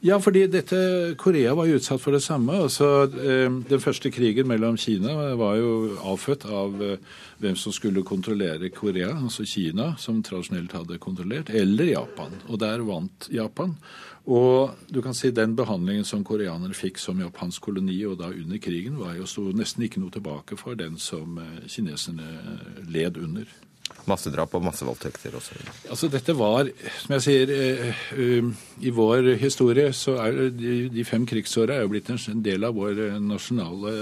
[0.00, 0.78] Ja, fordi dette,
[1.18, 2.54] Korea var jo utsatt for det samme.
[2.62, 7.00] Altså, eh, den første krigen mellom Kina var jo avfødt av eh,
[7.42, 9.10] hvem som skulle kontrollere Korea.
[9.16, 12.38] Altså Kina, som tradisjonelt hadde kontrollert, eller Japan.
[12.46, 13.74] Og der vant Japan.
[14.28, 18.62] Og du kan si den behandlingen som koreanerne fikk som japansk koloni og da under
[18.62, 23.50] krigen, var jo sto nesten ikke noe tilbake for den som eh, kineserne led under.
[24.08, 25.60] Massedrap og massevoldtekter osv.
[25.90, 26.70] Altså, dette var,
[27.02, 32.10] som jeg sier, uh, uh, i vår historie så er de, de fem krigsåra blitt
[32.14, 33.96] en del av vår nasjonale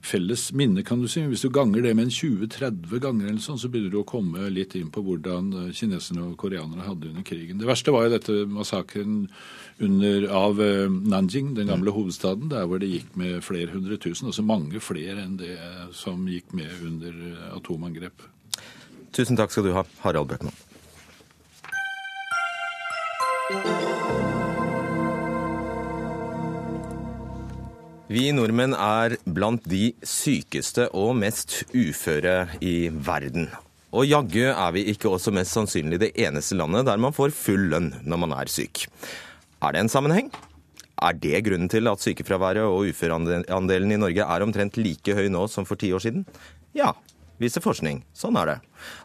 [0.00, 1.22] felles minne, kan du si.
[1.28, 4.48] Hvis du ganger det med en 20-30 ganger, eller sånn, så begynner du å komme
[4.52, 7.60] litt inn på hvordan eh, kineserne og koreanere hadde under krigen.
[7.60, 9.22] Det verste var jo dette massakren
[9.80, 14.30] av eh, Nanjing, den gamle hovedstaden, der hvor det gikk med flere hundre tusen.
[14.32, 15.56] Altså mange flere enn det
[15.96, 17.24] som gikk med under
[17.56, 18.28] atomangrep.
[19.10, 20.54] Tusen takk skal du ha, Harald Bøckmann.
[28.10, 33.46] Vi nordmenn er blant de sykeste og mest uføre i verden.
[33.94, 37.68] Og jaggu er vi ikke også mest sannsynlig det eneste landet der man får full
[37.70, 38.88] lønn når man er syk.
[39.62, 40.30] Er det en sammenheng?
[41.00, 45.46] Er det grunnen til at sykefraværet og uføreandelen i Norge er omtrent like høy nå
[45.50, 46.26] som for ti år siden?
[46.74, 46.92] Ja,
[47.40, 48.02] viser forskning.
[48.16, 48.56] Sånn er det.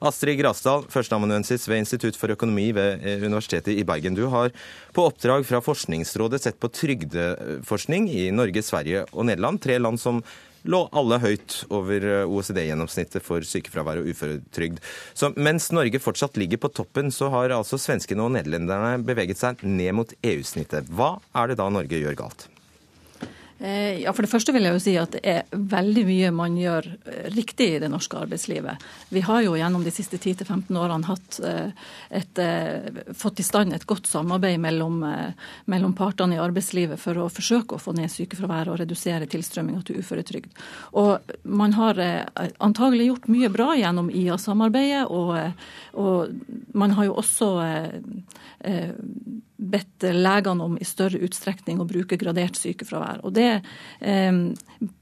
[0.05, 4.17] Astrid Grasdal, førsteamanuensis ved Institutt for økonomi ved eh, Universitetet i Bergen.
[4.17, 4.51] Du har
[4.95, 9.63] på oppdrag fra Forskningsrådet sett på trygdeforskning i Norge, Sverige og Nederland.
[9.63, 10.21] Tre land som
[10.65, 14.81] lå alle høyt over eh, OECD-gjennomsnittet for sykefravær og uføretrygd.
[15.17, 19.63] Så mens Norge fortsatt ligger på toppen, så har altså svenskene og nederlenderne beveget seg
[19.65, 20.89] ned mot EU-snittet.
[20.91, 22.49] Hva er det da Norge gjør galt?
[23.59, 26.57] Eh, ja, For det første vil jeg jo si at det er veldig mye man
[26.59, 28.83] gjør eh, riktig i det norske arbeidslivet.
[29.15, 31.71] Vi har jo gjennom de siste 10-15 årene hatt eh,
[32.19, 32.41] et,
[33.15, 34.99] fått i stand et godt samarbeid mellom,
[35.71, 40.01] mellom, partene i arbeidslivet for å forsøke å få ned sykefraværet og redusere tilstrømminga til
[40.03, 40.51] uføretrygd.
[40.99, 41.99] Og man har
[42.59, 45.35] antagelig gjort mye bra gjennom IA-samarbeidet, og,
[45.95, 47.51] og man har jo også
[49.55, 53.23] bedt legene om i større utstrekning å bruke gradert sykefravær.
[53.23, 53.49] Og det
[54.01, 54.41] eh,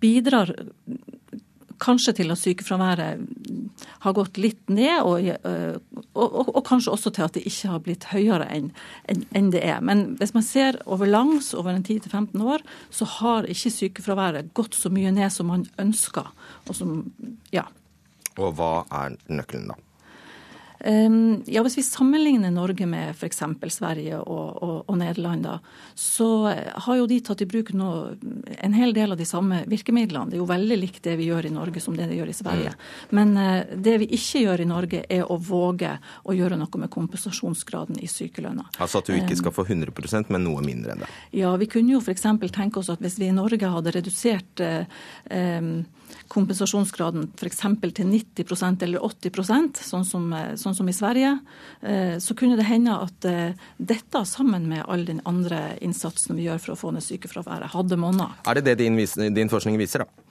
[0.03, 0.53] bidrar
[1.83, 3.21] kanskje til at sykefraværet
[4.05, 5.75] har gått litt ned, og, eh,
[6.13, 8.71] og, og, og, kanskje også til at det ikke har blitt høyere enn
[9.09, 9.81] en, det er.
[9.83, 12.63] Men hvis man ser over langs, over en 10-15 år,
[12.93, 16.29] så har ikke sykefraværet gått så mye ned som man ønsker.
[16.67, 16.99] Og, som,
[17.53, 17.65] ja.
[18.37, 19.79] og hva er nøkkelen, da?
[20.83, 23.41] Ehm, ja, Hvis vi sammenligner Norge med f.eks.
[23.71, 25.57] Sverige og, og, og, Nederland, da,
[25.95, 26.27] så
[26.85, 27.91] har jo de tatt i bruk nå
[28.57, 30.31] en hel del av de samme virkemidlene.
[30.31, 32.35] Det er jo veldig likt det vi gjør i Norge som det de gjør i
[32.35, 32.75] Sverige.
[32.75, 33.15] Mm.
[33.15, 35.95] Men uh, det vi ikke gjør i Norge, er å våge
[36.27, 38.67] å gjøre noe med kompensasjonsgraden i sykelønna.
[38.83, 41.11] Altså at du ikke skal få 100% men noe mindre enn det?
[41.39, 42.27] Ja, vi kunne jo f.eks.
[42.51, 44.83] tenke oss at hvis vi i Norge hadde redusert eh,
[45.31, 45.83] um,
[46.33, 47.61] kompensasjonsgraden f.eks.
[47.93, 51.37] til 90% eller 80% sånn som, eh, sånn som i Sverige,
[51.81, 56.47] eh, så kunne det hende at eh, dette, sammen med all den andre innsatsen vi
[56.47, 58.31] gjør for å få ned sykefraværet, hadde monna.
[58.47, 58.97] Er det det din,
[59.33, 60.22] din forskning viser, da?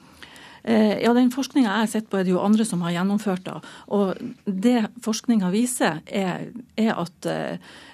[0.65, 3.43] Ja, Den forskninga jeg har sett på, er det jo andre som har gjennomført.
[3.43, 3.61] da.
[3.91, 4.15] Og
[4.47, 7.27] Det forskninga viser, er, er at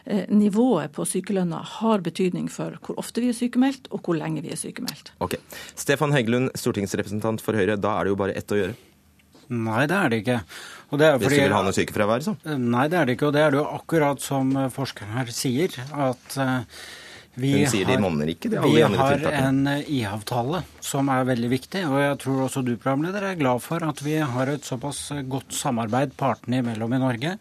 [0.09, 4.41] Eh, nivået på sykelønna har betydning for hvor ofte vi er sykemeldt, og hvor lenge
[4.41, 5.11] vi er sykemeldt.
[5.21, 5.35] Ok.
[5.77, 7.77] Stefan Heggelund, stortingsrepresentant for Høyre.
[7.77, 8.77] Da er det jo bare ett å gjøre?
[9.53, 10.39] Nei, det er det ikke.
[10.39, 12.35] Det er fordi, Hvis du vil ha noe sykefravær, så?
[12.57, 13.29] Nei, det er det ikke.
[13.29, 15.77] Og det er det jo akkurat som eh, forskeren her sier.
[16.09, 16.89] at uh,
[17.39, 21.87] vi Hun sier de monner ikke, de Vi har en IA-avtale som er veldig viktig.
[21.89, 25.57] Og jeg tror også du, programleder, er glad for at vi har et såpass godt
[25.57, 27.37] samarbeid partene imellom i Norge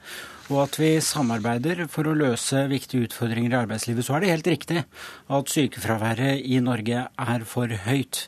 [0.47, 4.05] og at vi samarbeider for å løse viktige utfordringer i arbeidslivet.
[4.05, 8.27] Så er det helt riktig at sykefraværet i Norge er for høyt.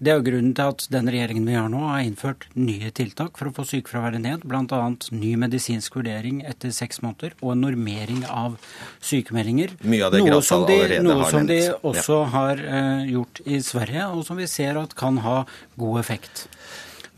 [0.00, 3.36] Det er jo grunnen til at den regjeringen vi har nå, har innført nye tiltak
[3.36, 4.46] for å få sykefraværet ned.
[4.48, 4.78] Bl.a.
[5.12, 8.56] ny medisinsk vurdering etter seks måneder og en normering av
[9.04, 9.74] sykemeldinger.
[9.84, 14.06] Mye av det noe som de, noe som de også har uh, gjort i Sverige,
[14.14, 15.42] og som vi ser at kan ha
[15.76, 16.46] god effekt.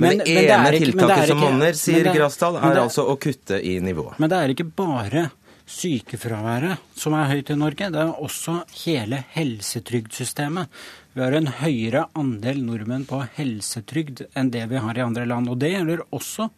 [0.03, 3.63] Men, men det ene ikke, tiltaket det som monner, sier Grasdal, er altså å kutte
[3.63, 4.19] i nivået.
[4.19, 5.29] Men det er ikke bare
[5.73, 10.69] sykefraværet som er høyt i Norge, det er også hele helsetrygdsystemet.
[11.13, 15.51] Vi har en høyere andel nordmenn på helsetrygd enn det vi har i andre land.
[15.53, 16.49] Og det gjelder også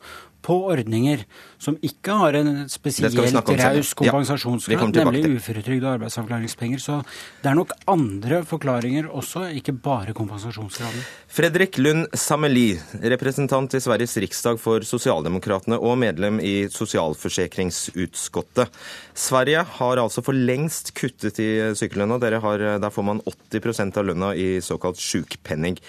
[0.45, 1.25] på ordninger
[1.59, 6.79] som ikke har en spesielt raus kompensasjonsgrad, ja, nemlig uføretrygd og arbeidsavklaringspenger.
[6.85, 6.99] Så
[7.41, 11.01] det er nok andre forklaringer også, ikke bare kompensasjonsgraden.
[11.35, 12.77] Fredrik Lund Sameli,
[13.15, 18.69] representant i Sveriges riksdag for Sosialdemokratene og medlem i sosialforsikringsutskottet.
[19.17, 22.21] Sverige har altså for lengst kuttet i sykelønna.
[22.21, 25.81] Der får man 80% av lønna i såkalt sjukpenning.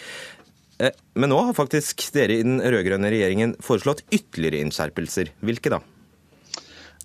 [0.78, 5.32] Eh, men nå har faktisk dere i den rød-grønne regjeringen foreslått ytterligere innskjerpelser.
[5.46, 5.82] Hvilke da?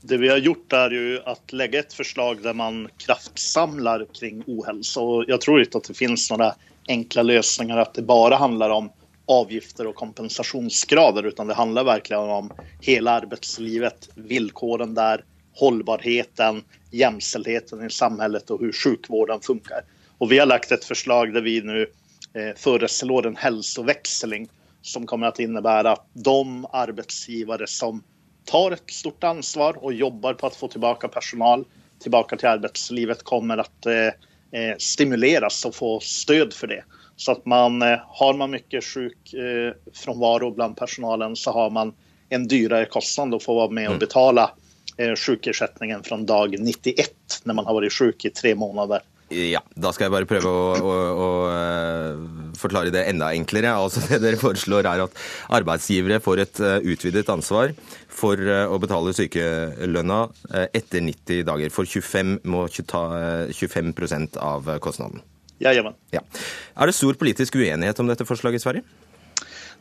[0.03, 5.01] Det vi har gjort er jo at legge et forslag der man kraftsamler kring uhelse.
[5.01, 6.49] Og jeg tror ikke at det finnes noen
[6.91, 8.89] enkle løsninger, at det bare handler om
[9.31, 12.49] avgifter og kompensasjonsgrader, utan det handler virkelig om
[12.83, 15.23] hele arbeidslivet, vilkårene der,
[15.61, 19.85] holdbarheten, jämställdheten i samfunnet og hvordan sjukvården funker.
[20.19, 21.85] Og vi har lagt et forslag der vi nå
[22.57, 24.49] föreslår en hälsoväxling
[24.83, 28.03] som kommer att innebära att de arbetsgivare som
[28.45, 31.65] tar ett stort ansvar och jobbar på att få tillbaka personal
[32.01, 34.07] tillbaka till arbetslivet kommer att eh,
[34.61, 36.85] eh stimuleras och få stöd för det.
[37.17, 41.95] Så att man, eh, har man mycket sjukfrånvaro eh, bland personalen så har man
[42.29, 44.51] en dyrare kostnad att få vara med och betale betala
[44.97, 47.11] eh, sjukersättningen från dag 91
[47.45, 49.01] när man har varit sjuk i tre måneder.
[49.31, 53.71] Ja, Da skal jeg bare prøve å, å, å, eh, forklare det enda enklere.
[53.85, 55.21] Altså Det dere foreslår er at
[55.55, 57.75] arbeidsgivere får et eh, utvidet ansvar
[58.11, 60.23] for eh, å betale sykelønna
[60.75, 61.71] etter 90 dager.
[61.75, 63.05] For 25 må ta
[63.55, 65.23] 25% av kostnaden.
[65.61, 65.95] Jajamän.
[66.15, 66.25] Ja.
[66.81, 68.83] Er det stor politisk uenighet om dette forslaget i Sverige?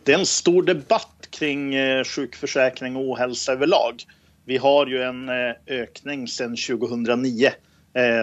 [0.05, 1.71] Det er en stor debatt kring
[2.07, 4.03] sjukforsikring og uhelse over lag.
[4.49, 5.25] Vi har jo en
[5.69, 7.57] økning siden 2009 eh,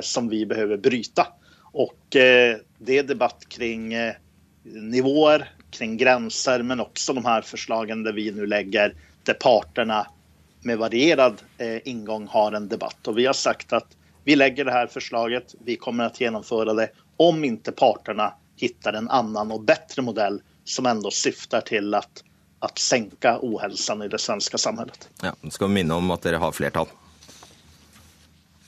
[0.03, 1.27] som vi behöver bryta.
[1.77, 4.15] Och eh, det är debatt kring eh,
[4.63, 10.07] nivåer, kring gränser, men också de här förslagen där vi nu lägger, där parterna
[10.61, 13.09] med varierad eh, ingång har en debatt.
[13.09, 13.87] Och vi har sagt att
[14.25, 19.11] vi lägger det här förslaget, vi kommer att genomföra det om inte parterna hittar en
[19.11, 22.25] annan och bättre modell som ändå syftar till att,
[22.59, 25.09] att sänka ohälsan i det svenska samhället.
[25.23, 26.87] Ja, skal minne om at dere har flertall?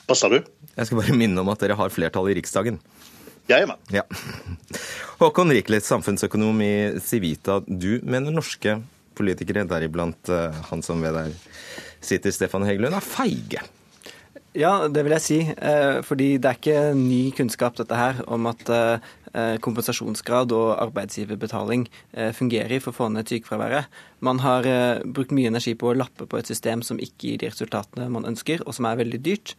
[0.09, 0.39] Hva sa du?
[0.73, 2.79] Jeg skal bare minne om at dere har flertall i Riksdagen.
[3.49, 3.81] Jeg er med.
[3.93, 4.05] Ja.
[5.21, 6.73] Håkon Riklet, samfunnsøkonom i
[7.05, 7.59] Civita.
[7.69, 8.79] Du mener norske
[9.19, 11.35] politikere, deriblant eh, han som ved der
[12.01, 13.65] sitter, Stefan Heggelund, er feige?
[14.59, 15.39] Ja, det vil jeg si.
[15.55, 19.09] Eh, fordi det er ikke ny kunnskap dette her om at eh,
[19.63, 21.85] kompensasjonsgrad og arbeidsgiverbetaling
[22.35, 23.87] fungerer for å få ned sykefraværet.
[24.25, 24.67] Man har
[25.05, 28.27] brukt mye energi på å lappe på et system som ikke gir de resultatene man
[28.27, 29.53] ønsker, og som er veldig dyrt.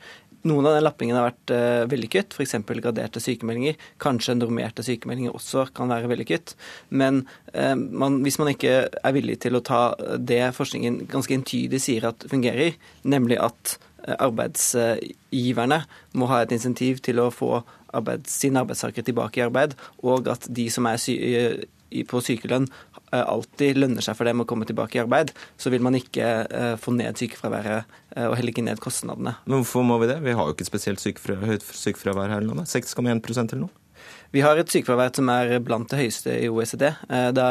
[0.47, 2.55] Noen av den lappingen har vært uh, vellykket, f.eks.
[2.79, 3.75] graderte sykemeldinger.
[3.99, 6.55] Kanskje normerte sykemeldinger også kan være vellykket.
[6.95, 9.81] Men eh, man, hvis man ikke er villig til å ta
[10.15, 13.75] det forskningen ganske entydig sier at fungerer, nemlig at
[14.19, 15.83] arbeidsgiverne
[16.13, 17.59] må ha et insentiv til å få
[17.95, 21.17] arbeids, sine arbeidstakere tilbake i arbeid, og at de som er sy
[22.05, 22.67] på sykelønn
[23.09, 26.27] Eh, alltid lønner seg for dem å komme tilbake i arbeid, så vil man ikke
[26.45, 29.33] eh, få ned sykefraværet eh, og heller ikke ned kostnadene.
[29.49, 30.19] Men hvorfor må vi det?
[30.25, 32.69] Vi har jo ikke spesielt høyt sykefravær her i landet.
[32.69, 33.73] 6,1% eller noe?
[34.29, 36.85] Vi har et sykefravær som er blant det høyeste i OECD.
[37.33, 37.47] Det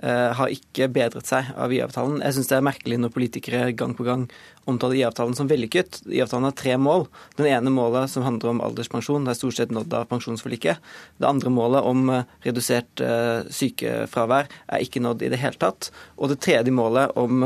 [0.00, 2.22] har ikke bedret seg av IA-avtalen.
[2.24, 4.24] Jeg syns det er merkelig når politikere gang på gang
[4.70, 6.00] omtaler IA-avtalen som vellykket.
[6.08, 7.06] IA-avtalen har tre mål.
[7.38, 10.82] Den ene målet som handler om alderspensjon, det er stort sett nådd av pensjonsforliket.
[11.20, 15.90] Det andre målet om eh, redusert uh, sykefravær er ikke nådd i det hele tatt.
[16.18, 17.44] Og det tredje målet om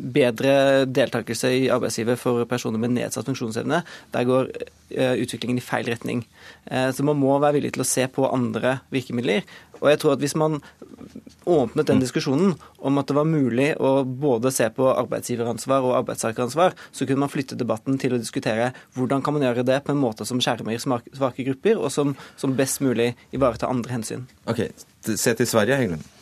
[0.00, 3.82] bedre deltakelse i arbeidslivet for personer med nedsatt funksjonsevne.
[4.14, 4.50] Der går
[4.96, 6.22] utviklingen i feil retning.
[6.66, 9.42] Så man må være villig til å se på andre virkemidler.
[9.80, 10.60] Og jeg tror at hvis man
[11.46, 16.74] åpnet den diskusjonen om at det var mulig å både se på arbeidsgiveransvar og arbeidstakeransvar,
[16.90, 20.02] så kunne man flytte debatten til å diskutere hvordan kan man gjøre det på en
[20.02, 24.28] måte som skjermer svake grupper, og som, som best mulig ivaretar andre hensyn.
[24.50, 24.68] Ok,
[25.06, 26.15] Se til Sverige, Heggelund.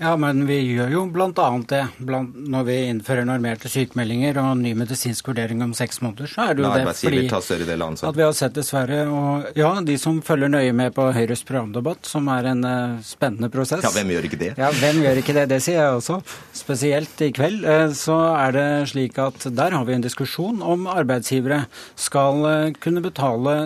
[0.00, 1.46] Ja, men vi gjør jo bl.a.
[1.68, 6.30] det blant, når vi innfører normerte sykemeldinger og ny medisinsk vurdering om seks måneder.
[6.30, 10.22] så er det jo det fordi at vi har sett dessverre og ja, de som
[10.24, 14.28] følger nøye med på Høyres programdebatt, som er en uh, spennende prosess Ja, hvem gjør
[14.30, 14.48] ikke det?
[14.56, 15.44] Ja, hvem gjør ikke det?
[15.52, 16.16] Det sier jeg også.
[16.56, 20.88] Spesielt i kveld uh, så er det slik at der har vi en diskusjon om
[20.88, 23.58] arbeidsgivere skal uh, kunne betale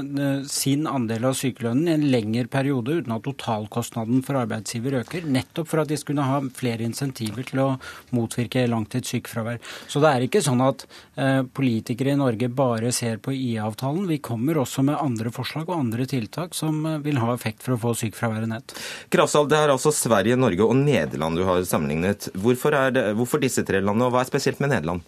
[0.51, 5.71] sin andel av sykelønnen i en lengre periode uten at totalkostnaden for arbeidsgiver øker, nettopp
[5.71, 7.69] for at de skulle ha flere insentiver til å
[8.17, 9.61] motvirke langtidssykefravær.
[9.91, 14.09] Så det er ikke sånn at eh, politikere i Norge bare ser på IA-avtalen.
[14.11, 17.77] Vi kommer også med andre forslag og andre tiltak som eh, vil ha effekt for
[17.77, 18.77] å få sykefraværet ned.
[19.13, 22.31] Krasal, det er altså Sverige, Norge og Nederland du har sammenlignet.
[22.35, 25.05] Hvorfor, det, hvorfor disse tre landene, og hva er spesielt med Nederland?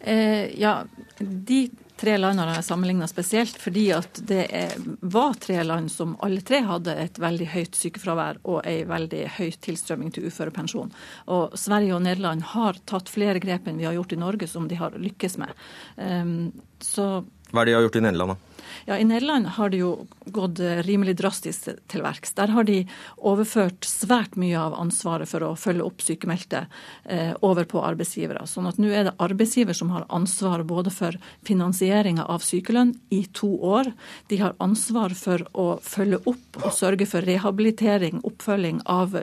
[0.00, 0.80] Eh, ja,
[1.18, 1.68] de
[2.00, 6.62] tre landene er sammenligna spesielt fordi at det er, var tre land som alle tre
[6.66, 10.92] hadde et veldig høyt sykefravær og ei veldig høy tilstrømming til uførepensjon.
[11.34, 14.68] Og Sverige og Nederland har tatt flere grep enn vi har gjort i Norge, som
[14.70, 15.52] de har lykkes med.
[15.96, 18.49] Um, så Hva er det de har gjort i Nederland, da?
[18.86, 19.90] Ja, I Nederland har det jo
[20.30, 22.34] gått eh, rimelig drastisk til verks.
[22.38, 22.82] Der har de
[23.16, 26.64] overført svært mye av ansvaret for å følge opp sykemeldte
[27.04, 28.46] eh, over på arbeidsgivere.
[28.50, 33.24] Sånn at nå er det arbeidsgiver som har ansvar både for finansieringa av sykelønn i
[33.36, 33.92] to år.
[34.32, 39.18] De har ansvar for å følge opp og sørge for rehabilitering, oppfølging av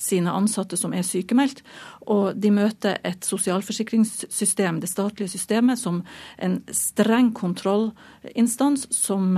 [0.00, 1.62] sine ansatte som er sykemeldt.
[2.08, 6.02] Og de møter et sosialforsikringssystem, det statlige systemet, som
[6.40, 9.36] en streng kontrollinstans som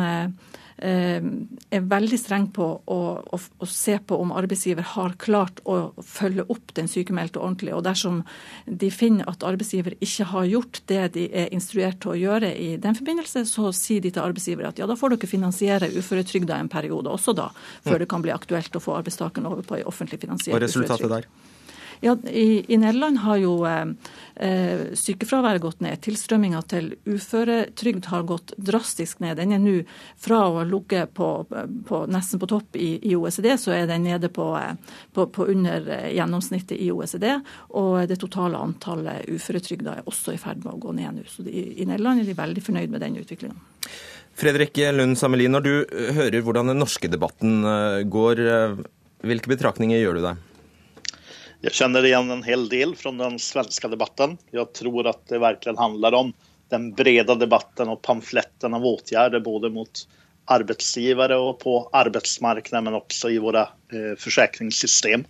[0.81, 1.23] Eh,
[1.77, 6.47] er veldig streng på å, å, å, se på om arbeidsgiver har klart å følge
[6.49, 7.75] opp den sykemeldte ordentlig.
[7.77, 8.23] Og dersom
[8.64, 12.71] de finner at arbeidsgiver ikke har gjort det de er instruert til å gjøre i
[12.81, 16.73] den forbindelse, så sier de til arbeidsgiver at ja, da får dere finansiere uføretrygda en
[16.73, 17.51] periode også da,
[17.85, 20.81] før det kan bli aktuelt å få arbeidstakeren over på en offentlig finansiert uføretrygd.
[20.81, 21.49] Og resultatet der?
[22.03, 23.84] Ja, i, i, Nederland har jo eh,
[24.34, 26.01] eh, sykefraværet gått ned.
[26.01, 29.36] Tilstrømminga til uføretrygd har gått drastisk ned.
[29.36, 29.74] Den er nå
[30.16, 31.20] fra å ha ligget
[32.09, 35.92] nesten på topp i, i, OECD, så er den nede på, eh, på, på under
[35.98, 37.28] eh, gjennomsnittet i OECD.
[37.76, 41.28] Og det totale antallet uføretrygda er også i ferd med å gå ned nå.
[41.28, 43.61] Så de, i Nederland er de veldig fornøyd med den utviklinga.
[44.40, 45.74] Fredrik Lund Samelin, når du
[46.16, 47.61] hører hvordan den norske debatten
[48.09, 48.40] går,
[49.26, 50.46] hvilke betraktninger gjør du deg?
[51.62, 54.38] Jag känner igen en hel del från den svenska debatten.
[54.50, 56.32] Jag tror att det verkligen handlar om
[56.68, 60.08] den breda debatten och pamfletten av åtgärder både mot
[60.44, 65.24] arbetsgivare och på arbetsmarknaden men också i våra eh, försäkringssystem.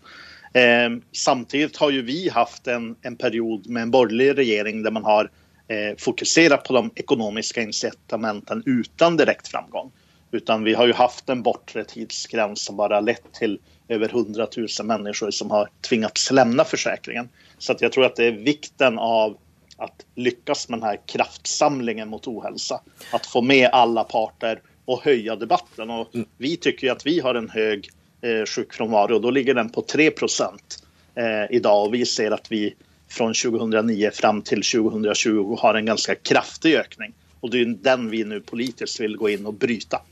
[0.54, 5.04] Eh, samtidigt har ju vi haft en, en period med en borgerlig regering där man
[5.04, 5.30] har
[5.68, 9.92] eh, fokuserat på de ekonomiska incitamenten utan direkt framgång.
[10.32, 13.58] Utan vi har ju haft en bortre tidsgräns som bara lett till
[13.90, 17.28] över 100 000 människor som har tvingats lämna försäkringen.
[17.58, 19.36] Så att jag tror att det är vikten av
[19.76, 22.80] att lyckas med den här kraftsamlingen mot ohälsa.
[23.12, 25.90] Att få med alla parter och höja debatten.
[25.90, 27.88] Och vi tycker att vi har en hög
[28.20, 30.84] eh, sjukfrånvaro och då ligger den på 3 procent
[31.14, 32.74] eh, idag och vi ser att vi
[33.08, 37.12] från 2009 fram till 2020 har en ganska kraftig ökning.
[37.40, 40.02] Och det är den vi nu politiskt vill gå in och bryta.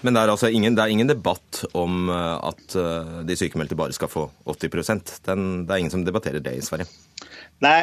[0.00, 3.78] Men det er altså ingen, det er ingen debatt om eh, at eh, de sykemeldte
[3.78, 4.68] bare skal få 80
[5.24, 6.86] Den, Det er ingen som debatterer det i Sverige?
[7.64, 7.78] Nei,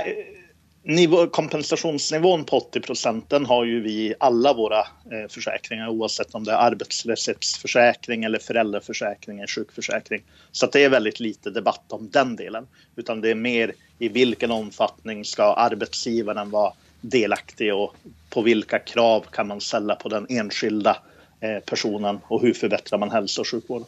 [0.84, 6.46] nivå, kompensasjonsnivån på 80 den har jo vi i alle våre eh, forsikringer, uansett om
[6.46, 10.24] det er arbeidsløshetsforsikring eller foreldreforsikring eller sykeforsikring.
[10.52, 12.70] Så det er veldig lite debatt om den delen.
[12.96, 17.96] Utan det er mer i hvilken omfatning skal arbeidsgiveren være delaktig, og
[18.32, 20.96] på hvilke krav kan man selge på den enskilde
[21.42, 23.86] Eh, personen, og hvordan forbedrer man helse og sykvård.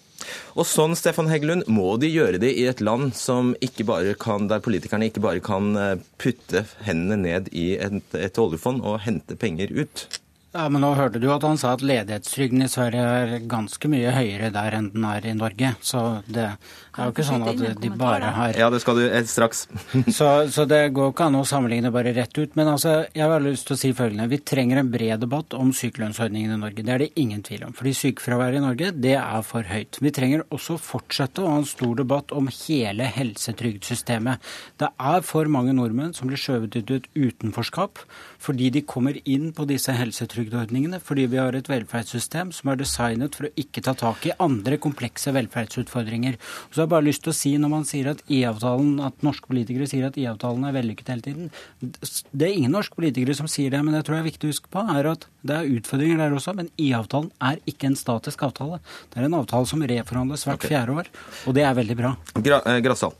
[0.57, 4.47] Og sånn, Stefan Heggelund, må de gjøre det i et land som ikke bare kan,
[4.49, 9.37] der politikerne ikke bare kan eh, putte hendene ned i et, et oljefond og hente
[9.37, 10.07] penger ut?
[10.53, 14.11] Ja, men nå hørte du at han sa at ledighetstrygden i Sverige er ganske mye
[14.13, 15.71] høyere der enn den er i Norge.
[15.81, 19.25] Så det er jo ikke sånn at de bare har Ja, det skal du eh,
[19.25, 19.63] straks.
[20.17, 22.53] så, så, det går ikke an å sammenligne bare rett ut.
[22.59, 24.27] Men altså, jeg har lyst til å si følgende.
[24.29, 26.85] Vi trenger en bred debatt om sykelønnsordningen i Norge.
[26.85, 27.73] Det er det ingen tvil om.
[27.73, 29.97] Fordi sykefraværet i Norge, det er for høyt.
[30.05, 34.53] Vi trenger også fortsette å ha en stor debatt om hele helsetrygdsystemet.
[34.85, 38.05] Det er for mange nordmenn som blir skjøvet ut i et utenforskap
[38.43, 43.37] fordi de kommer inn på disse helsetrygdeordningene, fordi vi har et velferdssystem som er designet
[43.37, 46.35] for å ikke ta tak i andre komplekse velferdsutfordringer.
[46.67, 49.23] Og så har jeg bare lyst til å si når man sier at IA-avtalen, at
[49.25, 51.51] norske politikere sier at IA-avtalen er vellykket hele tiden.
[51.79, 54.55] Det er ingen norske politikere som sier det, men jeg tror det er viktig å
[54.55, 56.55] huske på er at det er utfordringer der også.
[56.59, 58.81] Men IA-avtalen er ikke en statisk avtale.
[59.13, 60.75] Det er en avtale som reforhandles hvert okay.
[60.75, 61.13] fjerde år,
[61.47, 62.17] og det er veldig bra.
[62.43, 63.15] Gra eh, Grassal.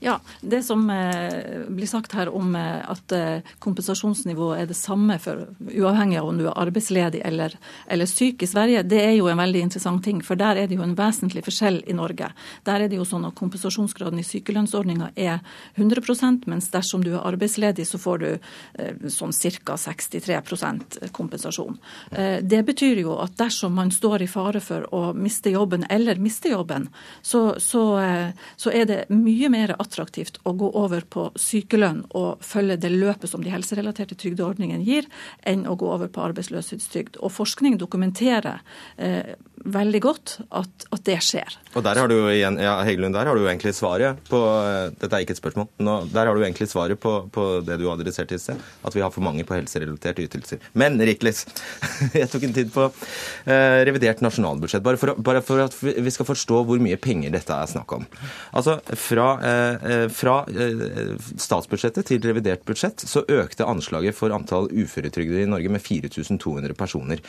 [0.00, 5.16] Ja, Det som eh, blir sagt her om eh, at eh, kompensasjonsnivået er det samme
[5.18, 7.56] for uavhengig av om du er arbeidsledig eller,
[7.90, 10.20] eller, syk i Sverige, det er jo en veldig interessant ting.
[10.22, 12.28] For der er det jo en vesentlig forskjell i Norge.
[12.68, 15.42] Der er det jo sånn at kompensasjonsgraden i sykelønnsordninga er
[15.74, 19.74] 100% mens dersom du er arbeidsledig, så får du sånn ca.
[19.78, 21.78] 63% kompensasjon.
[22.42, 26.52] Det betyr jo at dersom man står i fare for å miste jobben eller miste
[26.54, 26.88] jobben,
[27.22, 27.84] så, så,
[28.56, 32.92] så er det mye mer attraktivt attraktivt å gå over på sykelønn og følge det
[32.94, 35.08] løpet som de helserelaterte trygdeordningene gir,
[35.48, 37.18] enn å gå over på arbeidsløshetstrygd.
[37.24, 38.60] Og forskning dokumenterer
[38.96, 39.34] eh,
[39.64, 41.56] veldig godt at, at, det skjer.
[41.74, 45.10] Og der har du igjen, ja, Heggelund, der har du egentlig svaret på eh, Dette
[45.16, 45.68] er ikke et spørsmål.
[45.84, 48.60] Nå, der har du egentlig svaret på, på det du adresserte i sted.
[48.86, 50.62] At vi har for mange på helserelaterte ytelser.
[50.78, 51.44] Men Riklis,
[52.20, 54.84] jeg tok en tid på eh, revidert nasjonalbudsjett.
[54.84, 58.06] Bare for, bare for, at vi skal forstå hvor mye penger dette er snakk om.
[58.52, 59.77] Altså, Fra, eh
[60.12, 65.84] fra eh, statsbudsjettet til revidert budsjett så økte anslaget for antall uføretrygdede i Norge med
[65.84, 67.22] 4200 personer.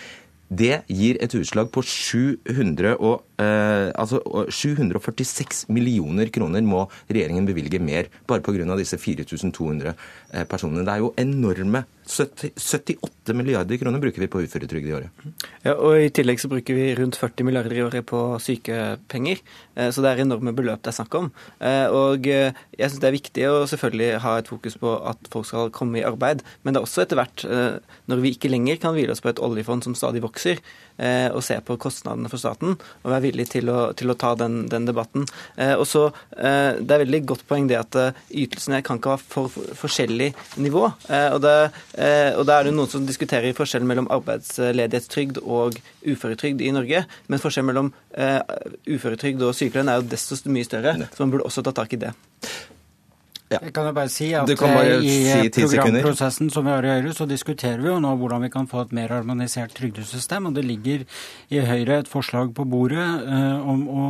[0.50, 4.18] Det gir et utslag på 700 og, eh, altså
[4.50, 8.76] 746 millioner kroner må regjeringen bevilge mer bare pga.
[8.76, 9.94] disse 4200
[10.34, 10.86] eh, personene.
[10.86, 15.26] Det er jo enorme 70, 78 milliarder kroner bruker vi på uføretrygd i året.
[15.66, 19.44] Ja, og I tillegg så bruker vi rundt 40 milliarder i året på sykepenger.
[19.76, 21.30] Eh, så det er enorme beløp det er snakk om.
[21.62, 25.32] Eh, og eh, jeg syns det er viktig å selvfølgelig ha et fokus på at
[25.34, 26.42] folk skal komme i arbeid.
[26.64, 27.46] Men det er også etter hvert,
[28.10, 30.62] når vi ikke lenger kan hvile oss på et oljefond som stadig vokser,
[31.00, 34.62] og se på kostnadene for staten, og være villig til å, til å ta den,
[34.72, 35.24] den, debatten.
[35.78, 37.96] Og så, Det er veldig godt poeng det at
[38.30, 40.84] ytelsene kan ikke ha for forskjellig nivå.
[40.90, 41.56] Og det,
[42.00, 47.06] Eh, og Da er det noen som diskuterer forskjellen mellom arbeidsledighetstrygd og uføretrygd i Norge.
[47.28, 48.40] Men forskjellen mellom eh,
[48.90, 52.04] uføretrygd og sykelønn er jo desto mye større, så man burde også ta tak i
[52.08, 52.14] det.
[53.50, 53.58] Ja.
[53.66, 56.92] Jeg kan jo bare si at bare eh, i si programprosessen som vi har i
[57.00, 60.46] Høyre, så diskuterer vi jo nå hvordan vi kan få et mer harmonisert trygdesystem.
[60.46, 61.06] Og det ligger
[61.50, 64.04] i Høyre et forslag på bordet eh, om å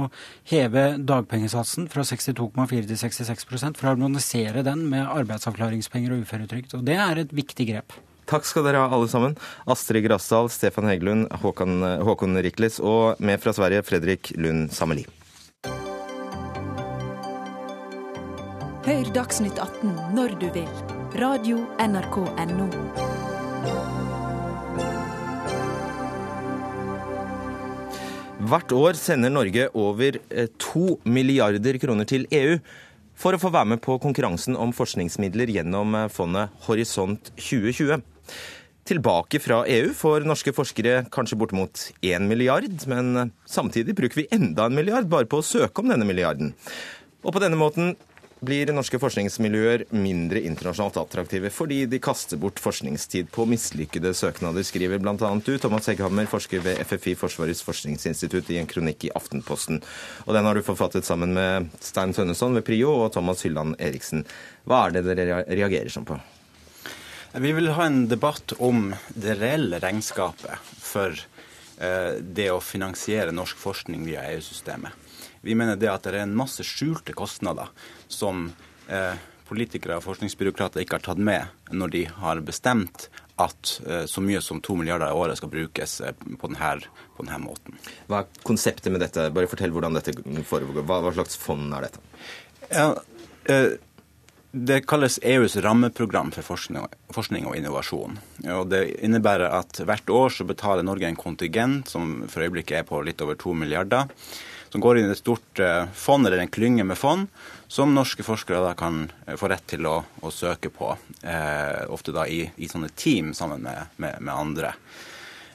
[0.51, 6.75] heve dagpengesatsen fra 62,4 til 66% for å harmonisere den med arbeidsavklaringspenger og uføretrygd.
[6.75, 7.95] Og det er et viktig grep.
[8.29, 9.37] Takk skal dere ha, alle sammen.
[9.71, 15.07] Astrid Grasdal, Stefan Heggelund, Håkon, Håkon Riklis og med fra Sverige Fredrik Lund Sammeli.
[18.79, 20.67] Hør Dagsnytt 18 når du vil.
[21.19, 22.67] Radio NRK Radio.nrk.no.
[28.47, 32.55] Hvert år sender Norge over eh, to milliarder kroner til EU
[33.19, 37.99] for å få være med på konkurransen om forskningsmidler gjennom eh, fondet Horisont 2020.
[38.87, 44.29] Tilbake fra EU får norske forskere kanskje bortimot én milliard, men eh, samtidig bruker vi
[44.39, 46.55] enda en milliard bare på å søke om denne milliarden.
[47.19, 47.97] Og på denne måten
[48.45, 55.01] blir norske forskningsmiljøer mindre internasjonalt attraktive fordi de kaster bort forskningstid på mislykkede søknader, skriver
[55.01, 55.15] bl.a.
[55.17, 59.81] du, Thomas Hegghammer, forsker ved FFI, Forsvarets forskningsinstitutt, i en kronikk i Aftenposten.
[60.25, 64.23] Og Den har du forfattet sammen med Stein Tønneson ved Prio og Thomas Hylland Eriksen.
[64.63, 66.19] Hva er det dere reagerer sånn på?
[67.29, 73.59] Vi vil ha en debatt om det reelle regnskapet for eh, det å finansiere norsk
[73.61, 74.95] forskning via EU-systemet.
[75.45, 77.69] Vi mener det at det er en masse skjulte kostnader
[78.09, 78.49] som
[78.89, 79.15] eh,
[79.49, 84.41] politikere og forskningsbyråkrater ikke har tatt med når de har bestemt at eh, så mye
[84.43, 86.71] som to milliarder i året skal brukes eh, på, denne,
[87.15, 87.77] på, denne, måten.
[88.09, 89.29] Hva er konseptet med dette?
[89.35, 90.15] Bare fortell hvordan dette
[90.47, 90.81] foregår.
[90.83, 92.03] Hva, hva slags fond er dette?
[92.67, 92.89] Ja,
[93.49, 93.77] eh,
[94.49, 98.17] det kalles EUs rammeprogram for forskning, forskning og innovasjon.
[98.57, 102.87] Og det innebærer at hvert år så betaler Norge en kontingent som for øyeblikket er
[102.89, 104.09] på litt over to milliarder
[104.73, 105.61] som går inn i et stort
[105.97, 107.29] fond eller en klynge med fond,
[107.69, 110.89] som norske forskere da kan eh, få rett til å, å søke på.
[111.21, 114.73] Eh, ofte da i, i, sånne team sammen med, med, med andre.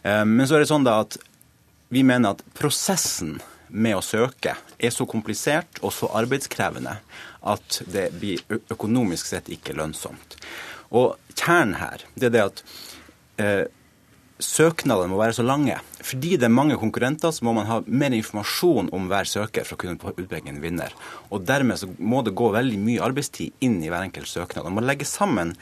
[0.02, 1.18] Eh, men så er det sånn da at
[1.90, 3.40] vi mener at prosessen
[3.74, 7.00] med å søke er så komplisert og så arbeidskrevende
[7.50, 10.38] at det blir økonomisk sett ikke lønnsomt.
[10.94, 12.62] Og kjernen her det er det at
[13.42, 13.64] eh,
[14.42, 15.76] søknadene må være så lange.
[16.04, 19.76] Fordi det er mange konkurrenter, så må man ha mer informasjon om hver søker for
[19.76, 20.94] å kunne utpeke en vinner.
[21.30, 24.66] Og dermed så må det gå veldig mye arbeidstid inn i hver enkelt søknad.
[24.66, 25.54] Man må legge sammen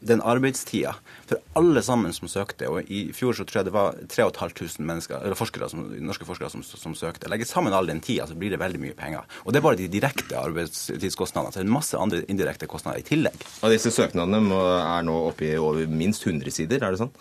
[0.00, 0.92] den arbeidstida
[1.26, 2.68] for alle sammen som søkte.
[2.70, 6.52] Og i fjor så tror jeg det var 3500 mennesker, eller forskere som, norske forskere
[6.52, 7.30] som, som søkte.
[7.32, 9.26] Legge sammen all den tida, så blir det veldig mye penger.
[9.44, 11.54] Og det er bare de direkte arbeidstidskostnadene.
[11.54, 13.42] Så det er masse andre indirekte kostnader i tillegg.
[13.62, 17.14] Og disse søknadene er nå oppe i over minst 100 sider, er det sånn?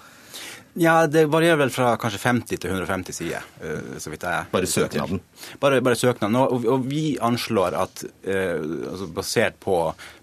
[0.78, 3.46] Ja, det varierer vel fra kanskje 50 til 150 sider.
[3.66, 5.22] Eh, så vidt jeg Bare søknaden?
[5.62, 6.38] Bare, bare søknaden.
[6.38, 8.62] Og, og, vi anslår at, eh,
[8.92, 9.80] altså basert på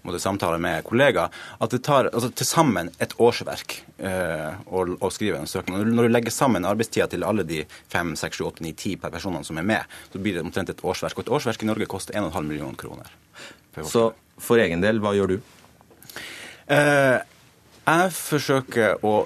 [0.07, 5.11] måtte, samtaler med kollegaer, at det tar altså, til sammen et årsverk eh, å, å,
[5.11, 5.91] skrive en søknad.
[5.91, 9.43] Når du legger sammen arbeidstida til alle de 5, 6, 7, 8, 9, 10 personene
[9.43, 11.19] som er med, så blir det omtrent et årsverk.
[11.19, 13.11] Og et årsverk i Norge koster 1,5 millioner kroner.
[13.83, 15.39] Så for egen del, hva gjør du?
[16.71, 17.19] Eh,
[17.85, 19.25] jeg forsøker å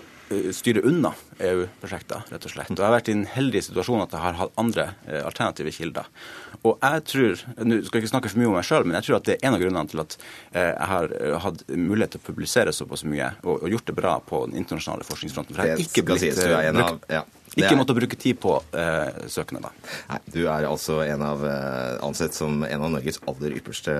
[0.55, 2.71] styre unna EU-prosjekter, rett og slett.
[2.73, 5.73] Og jeg har vært i en heldig situasjon at jeg har hatt andre eh, alternative
[5.75, 6.09] kilder.
[6.61, 9.07] Og jeg tror, nå skal jeg ikke snakke for mye om meg sjøl, men jeg
[9.07, 12.23] tror at det er en av grunnene til at eh, jeg har hatt mulighet til
[12.23, 15.57] å publisere såpass mye og, og gjort det bra på den internasjonale forskningsfronten.
[15.57, 17.25] For jeg har ikke blitt brukt, ja.
[17.57, 19.71] Ikke måtte bruke tid på eh, søkende, da.
[20.11, 23.95] Nei, du er altså en av, eh, ansett som en av Norges aller ypperste,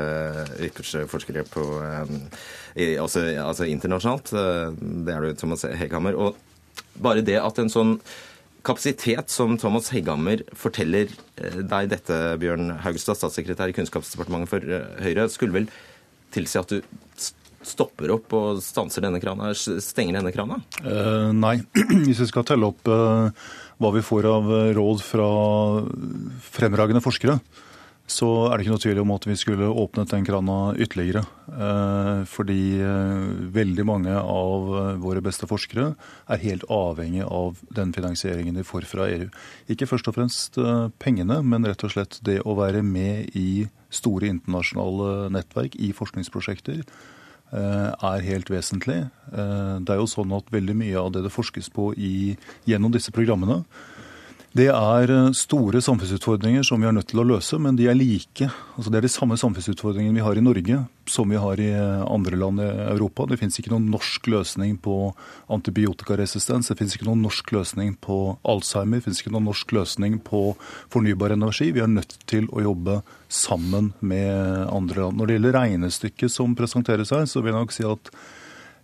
[0.68, 4.34] ypperste forskere på eh, altså, altså, internasjonalt.
[4.34, 6.18] Eh, det er du, Thomas Hegghammer.
[6.20, 6.38] Og
[7.02, 7.98] bare det at en sånn
[8.68, 15.30] kapasitet som Thomas Hegghammer forteller eh, deg dette, Bjørn Haugstad, statssekretær i Kunnskapsdepartementet for Høyre,
[15.34, 15.72] skulle vel
[16.36, 16.84] tilsi at du
[17.66, 20.60] stopper opp og stanser denne krana, stenger denne krana?
[20.84, 21.58] Uh, nei.
[22.08, 23.32] Hvis vi skal telle opp uh,
[23.80, 25.32] hva vi får av råd fra
[26.52, 27.40] fremragende forskere,
[28.10, 31.22] så er det ikke noe tvil om at vi skulle åpnet den krana ytterligere.
[31.50, 35.92] Eh, fordi eh, veldig mange av eh, våre beste forskere
[36.30, 39.30] er helt avhengig av den finansieringen de får fra EU.
[39.72, 40.60] Ikke først og fremst
[41.02, 46.84] pengene, men rett og slett det å være med i store internasjonale nettverk i forskningsprosjekter
[47.52, 49.00] er helt vesentlig.
[49.32, 52.36] Det er jo sånn at veldig mye av det det forskes på i,
[52.70, 53.64] gjennom disse programmene,
[54.58, 57.98] det er eh, store samfunnsutfordringer som vi er nødt til å løse, men de er
[57.98, 58.48] like.
[58.76, 60.80] Altså det er de samme samfunnsutfordringene vi har i Norge
[61.10, 63.28] som vi har i eh, andre land i Europa.
[63.30, 64.96] Det finnes ikke noen norsk løsning på
[65.54, 70.18] antibiotikaresistens, det finnes ikke noen norsk løsning på Alzheimer, det finnes ikke noen norsk løsning
[70.26, 70.44] på
[70.90, 71.70] fornybar energi.
[71.76, 75.22] Vi er nødt til å jobbe sammen med andre land.
[75.22, 78.14] Når det gjelder regnestykket som presenteres her, så vil jeg nok si at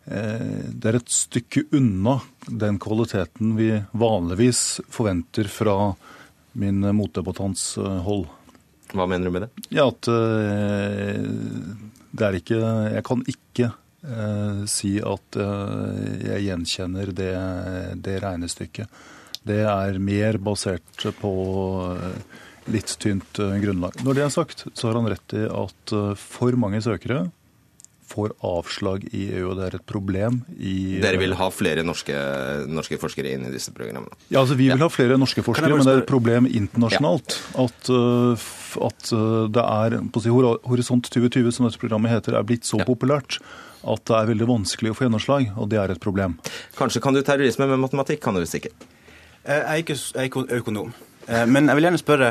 [0.05, 5.95] det er et stykke unna den kvaliteten vi vanligvis forventer fra
[6.53, 8.27] min motdebattants eh, hold.
[8.93, 9.63] Hva mener du med det?
[9.73, 11.25] Ja, at eh,
[12.15, 12.59] det er ikke
[12.93, 13.73] Jeg kan ikke
[14.69, 17.31] si at jeg gjenkjenner det,
[18.05, 18.99] det regnestykket.
[19.41, 21.31] Det er mer basert på
[22.69, 23.97] litt tynt grunnlag.
[24.05, 27.23] Når det er sagt, så har han rett i at for mange søkere
[28.07, 32.15] får avslag i EU, og det er et problem i Dere vil ha flere norske,
[32.69, 34.13] norske forskere inn i disse programmene?
[34.29, 37.37] Ja, altså Vi vil ha flere norske forskere, men det er et problem internasjonalt.
[37.55, 37.65] Ja.
[37.65, 38.47] At, uh,
[38.87, 40.33] at, uh, det er på å si,
[40.69, 42.87] Horisont 2020, som dette programmet heter, er blitt så ja.
[42.87, 43.39] populært
[43.85, 46.37] at det er veldig vanskelig å få gjennomslag, og det er et problem.
[46.77, 48.73] Kanskje kan du terrorisme med matematikk, kan du visst ikke?
[49.45, 50.93] Eh, jeg er ikke, jeg er ikke økonom.
[51.25, 52.27] Men jeg vil gjerne spørre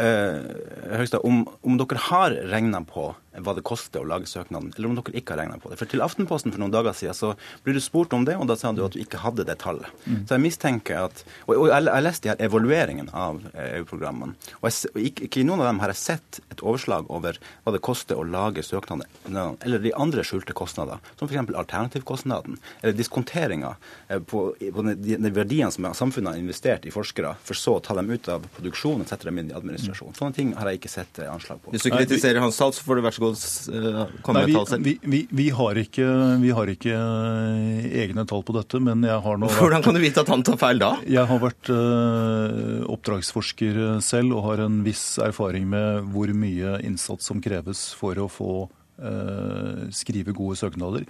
[0.00, 3.10] Høgstad, om, om dere har regna på
[3.44, 5.78] hva det koster å lage søknaden, eller om dere ikke har regna på det.
[5.80, 7.32] For Til Aftenposten for noen dager siden så
[7.64, 9.88] ble du spurt om det, og da sa du at du ikke hadde det tallet.
[10.04, 10.24] Mm.
[10.28, 14.66] Så jeg mistenker at Og, og jeg, jeg leste her evalueringen av eh, EU-programmene, og,
[14.68, 17.74] jeg, og ikke, ikke, i noen av dem har jeg sett et overslag over hva
[17.74, 21.52] det koster å lage søknader, eller de andre skjulte kostnader, som f.eks.
[21.62, 23.74] alternativkostnaden, eller diskonteringa
[24.08, 27.96] eh, på, på de, verdiene som samfunnet har investert i forskere, for så å ta
[27.98, 30.14] dem ut av produksjon og sette dem inn i administrasjon.
[30.18, 31.74] Sånne ting har jeg ikke sett eh, anslag på.
[31.74, 34.66] Hvis du kritiserer hans tall, så får du vær så god Eh, komme med tall
[34.68, 34.86] selv?
[34.86, 36.06] Vi, vi, vi, har ikke,
[36.42, 40.02] vi, har ikke, eh, egne tall på dette, men jeg har nå Hvordan kan du
[40.02, 40.92] vite at han tar feil da?
[41.08, 47.30] Jeg har vært uh, oppdragsforsker selv og har en viss erfaring med hvor mye innsats
[47.30, 51.06] som kreves for å få uh, skrive gode søknader.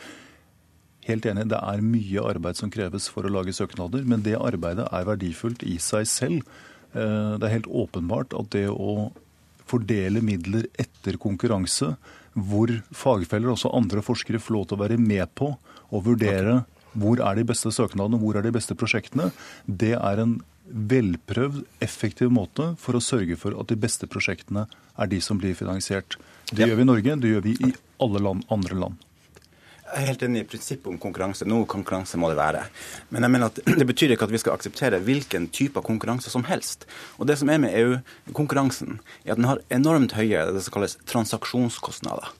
[1.09, 4.87] Helt enig, det er mye arbeid som kreves for å lage søknader, men det arbeidet
[4.93, 6.61] er verdifullt i seg selv.
[6.91, 9.13] Det er helt åpenbart at det å
[9.71, 11.95] fordele midler etter konkurranse,
[12.35, 15.55] hvor fagfeller, også andre forskere, får lov til å være med på
[15.91, 16.61] å vurdere
[16.99, 19.31] hvor er de beste søknadene, hvor er de beste prosjektene.
[19.67, 20.41] Det er en
[20.71, 25.57] velprøvd, effektiv måte for å sørge for at de beste prosjektene er de som blir
[25.59, 26.19] finansiert.
[26.51, 29.07] Det gjør vi i Norge, det gjør vi i alle land, andre land.
[29.91, 31.47] Jeg er helt enig i prinsippet om konkurranse.
[31.51, 32.63] Noe konkurranse må det være.
[33.11, 36.47] Men jeg mener at det betyr ikke at vi skal akseptere hvilken type konkurranse som
[36.47, 36.87] helst.
[37.19, 40.95] Og det som er med EU-konkurransen, er at den har enormt høye det som kalles
[41.11, 42.31] transaksjonskostnader.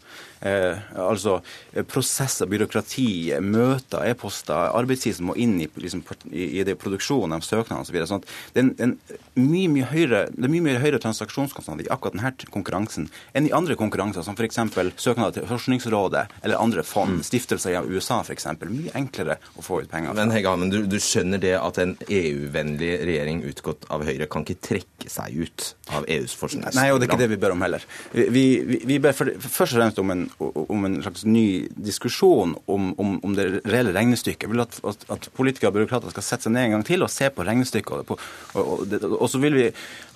[0.41, 6.01] Eh, altså eh, prosesser, byråkrati, møter, e-poster, arbeidstid som må inn i, liksom,
[6.33, 7.99] i, det produksjonen av søknader osv.
[8.09, 8.25] Sånn
[8.55, 8.95] det, er en,
[9.37, 13.53] mye, mye høyere, det er mye, mye høyere transaksjonskostnader i akkurat denne konkurransen enn i
[13.57, 14.63] andre konkurranser, som f.eks.
[14.97, 17.27] søknader til Forskningsrådet eller andre fond, mm.
[17.29, 18.49] stiftelser i USA f.eks.
[18.65, 20.17] Mye enklere å få ut penger.
[20.17, 24.49] Men Hegge men du, du skjønner det at en EU-vennlig regjering utgått av Høyre kan
[24.49, 26.81] ikke trekke seg ut av EUs forskningsprogram?
[26.81, 27.85] Nei, og det er ikke det vi ber om heller.
[28.17, 31.45] Vi, vi, vi ber for, først og fremst om en om en slags ny
[31.77, 34.47] diskusjon om, om, om det reelle regnestykket.
[34.47, 37.05] Jeg vil at, at, at, politikere og byråkrater skal sette seg ned en gang til
[37.07, 38.11] og se på regnestykket.
[38.15, 38.25] Og,
[38.55, 39.69] og, og, og så vil vi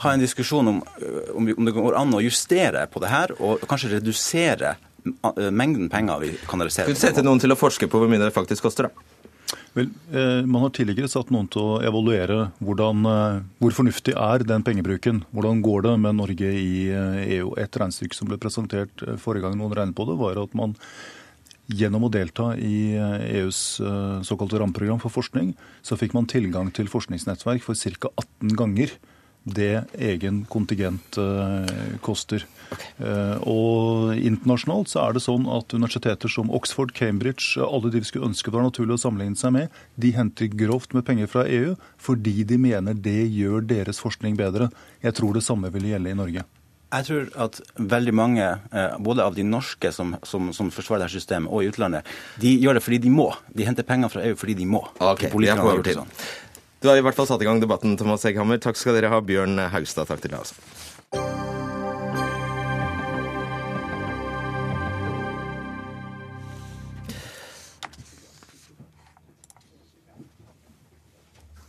[0.04, 0.82] ha en diskusjon om,
[1.34, 4.76] om, vi, om det går an å justere på det her, og kanskje redusere
[5.52, 6.88] mengden penger vi kanaliserer.
[6.88, 9.13] Du sette noen til å forske på hvor mye det faktisk koster, da?
[9.74, 14.44] Vel, eh, Man har tidligere satt noen til å evaluere hvordan, eh, hvor fornuftig er
[14.46, 15.24] den pengebruken.
[15.34, 16.90] Hvordan går det med Norge i
[17.38, 17.54] EU?
[17.56, 20.54] Eh, e Et regnestykke som ble presentert forrige gang noen regnet på det, var at
[20.54, 20.76] man
[21.68, 23.80] gjennom å delta i EUs
[24.20, 28.10] såkalte rammeprogram for forskning, så fikk man tilgang til forskningsnettverk for ca.
[28.20, 28.90] 18 ganger
[29.44, 32.46] det egen kontingent eh, koster.
[32.74, 33.36] Okay.
[33.46, 38.30] Og internasjonalt så er det sånn at universiteter som Oxford, Cambridge, alle de vi skulle
[38.32, 42.42] ønske var naturlig å sammenligne seg med, de henter grovt med penger fra EU fordi
[42.48, 44.70] de mener det gjør deres forskning bedre.
[45.04, 46.46] Jeg tror det samme vil gjelde i Norge.
[46.94, 51.18] Jeg tror at veldig mange, eh, både av de norske som, som, som forsvarer dette
[51.18, 52.06] systemet, og i utlandet,
[52.40, 53.28] de gjør det fordi de må.
[53.50, 54.84] De henter penger fra EU fordi de må.
[55.02, 56.04] Ok, vi på overtid.
[56.84, 58.58] Du har i hvert fall satt i gang debatten, Thomas Egghammer.
[58.60, 59.16] Takk skal dere ha.
[59.24, 60.52] Bjørn Haugstad, takk til deg også.
[60.52, 60.84] Altså.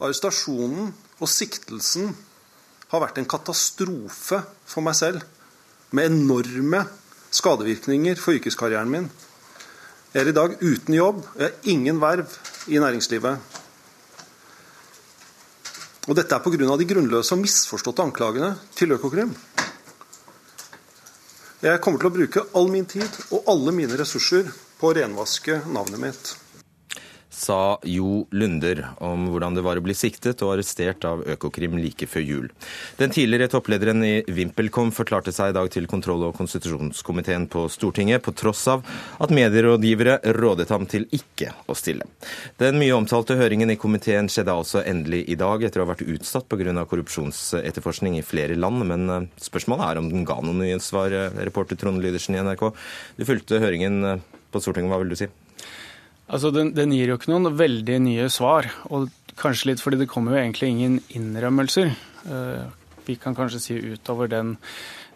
[0.03, 2.11] Arrestasjonen og siktelsen
[2.91, 5.23] har vært en katastrofe for meg selv,
[5.95, 6.83] med enorme
[7.31, 9.13] skadevirkninger for yrkeskarrieren min.
[10.11, 13.63] Jeg er i dag uten jobb, og jeg har ingen verv i næringslivet.
[16.05, 16.77] Og dette er pga.
[16.77, 19.33] de grunnløse og misforståtte anklagene til Økokrim.
[21.65, 25.63] Jeg kommer til å bruke all min tid og alle mine ressurser på å renvaske
[25.65, 26.35] navnet mitt
[27.35, 32.07] sa Jo Lunder om hvordan det var å bli siktet og arrestert av Økokrim like
[32.07, 32.47] før jul.
[32.99, 38.23] Den tidligere topplederen i VimpelCom forklarte seg i dag til kontroll- og konstitusjonskomiteen på Stortinget,
[38.23, 38.85] på tross av
[39.19, 42.07] at medierådgivere rådet ham til ikke å stille.
[42.61, 46.07] Den mye omtalte høringen i komiteen skjedde altså endelig i dag, etter å ha vært
[46.07, 46.85] utsatt pga.
[46.85, 48.85] korrupsjonsetterforskning i flere land.
[48.87, 52.69] Men eh, spørsmålet er om den ga nye svar, eh, reporter Trond Lydersen i NRK.
[53.17, 54.21] Du fulgte høringen eh,
[54.51, 55.29] på Stortinget, hva vil du si?
[56.25, 58.67] Altså, den, den, gir jo ikke noen veldig nye svar.
[58.89, 61.93] Og kanskje litt fordi det kommer jo egentlig ingen innrømmelser.
[62.25, 62.65] Uh,
[63.05, 64.55] vi kan kanskje si utover den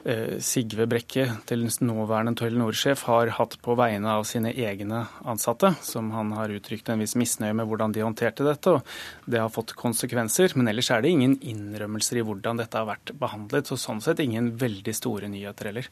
[0.05, 6.11] uh, Sigve Brekke, til nåværende Telenor-sjef, har hatt på vegne av sine egne ansatte, som
[6.13, 8.75] han har uttrykt en viss misnøye med hvordan de håndterte dette.
[8.77, 10.53] og Det har fått konsekvenser.
[10.59, 13.71] Men ellers er det ingen innrømmelser i hvordan dette har vært behandlet.
[13.71, 15.89] Så sånn sett ingen veldig store nyheter heller.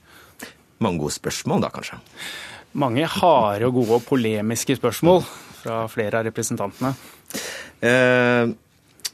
[0.78, 1.97] Mange gode spørsmål da, kanskje?
[2.74, 5.22] Mange harde og gode og polemiske spørsmål
[5.61, 6.93] fra flere av representantene.
[7.80, 8.53] Eh,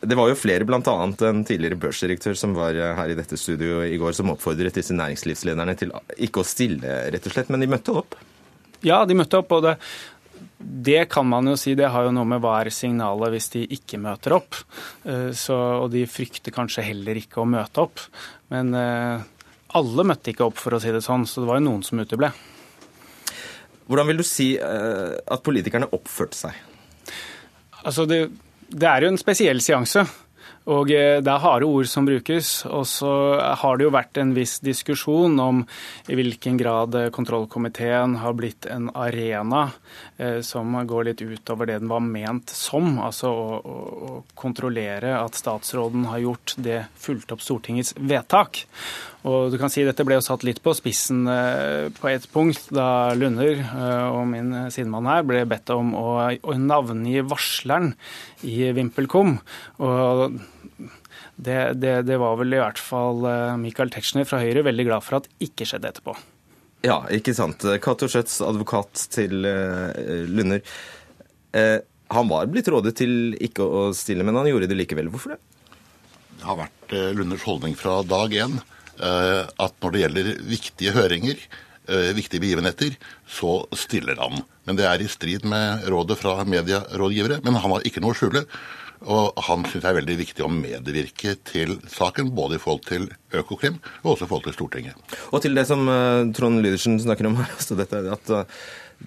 [0.03, 0.79] det var jo flere, bl.a.
[0.83, 5.77] en tidligere børsdirektør som var her i dette studioet i går, som oppfordret disse næringslivslederne
[5.79, 5.93] til
[6.27, 7.51] ikke å stille, rett og slett.
[7.53, 8.17] Men de møtte opp?
[8.83, 9.53] Ja, de møtte opp.
[9.55, 9.77] og det,
[10.59, 13.63] det kan man jo si, det har jo noe med hva er signalet hvis de
[13.77, 14.59] ikke møter opp.
[15.07, 18.03] Eh, så, og de frykter kanskje heller ikke å møte opp.
[18.51, 19.23] Men eh,
[19.79, 22.03] alle møtte ikke opp, for å si det sånn, så det var jo noen som
[22.03, 22.33] uteble.
[23.87, 26.59] Hvordan vil du si eh, at politikerne oppførte seg?
[27.83, 28.25] Altså det,
[28.71, 30.05] det er jo en spesiell seanse.
[30.71, 32.63] Og eh, Det er harde ord som brukes.
[32.69, 33.11] Og så
[33.59, 35.63] har det jo vært en viss diskusjon om
[36.07, 39.65] i hvilken grad kontrollkomiteen har blitt en arena
[40.17, 42.95] eh, som går litt utover det den var ment som.
[43.03, 48.63] Altså å, å kontrollere at statsråden har gjort det fulgt opp Stortingets vedtak.
[49.29, 52.67] Og du kan si Dette ble jo satt litt på spissen eh, på et punkt
[52.75, 57.93] da Lunder eh, og min sidemann her ble bedt om å, å navngi varsleren
[58.43, 59.37] i VimpelCom.
[59.79, 60.35] Og
[61.39, 65.07] det, det, det, var vel i hvert fall eh, Michael Tetzschner fra Høyre veldig glad
[65.07, 66.17] for at ikke skjedde etterpå.
[66.83, 67.63] Ja, ikke sant.
[67.79, 70.59] Cato Schjøtz, advokat til Lunder.
[72.11, 75.07] Han var blitt rådet til ikke å stille, men han gjorde det likevel.
[75.13, 75.39] Hvorfor det?
[76.41, 78.59] Det har vært Lunders holdning fra dag én.
[79.01, 81.39] Eh, at når det gjelder viktige høringer,
[81.87, 82.95] eh, viktige begivenheter,
[83.27, 84.43] så stiller han.
[84.67, 87.41] Men det er i strid med rådet fra medierådgivere.
[87.43, 88.45] Men han har ikke noe å skjule.
[89.03, 93.09] Og han syns det er veldig viktig å medvirke til saken, både i forhold til
[93.35, 94.95] Økokrim og også i forhold til Stortinget.
[95.35, 98.31] Og til det som uh, Trond Lydersen snakker om her, altså dette, at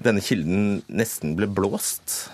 [0.05, 2.29] denne kilden nesten ble blåst.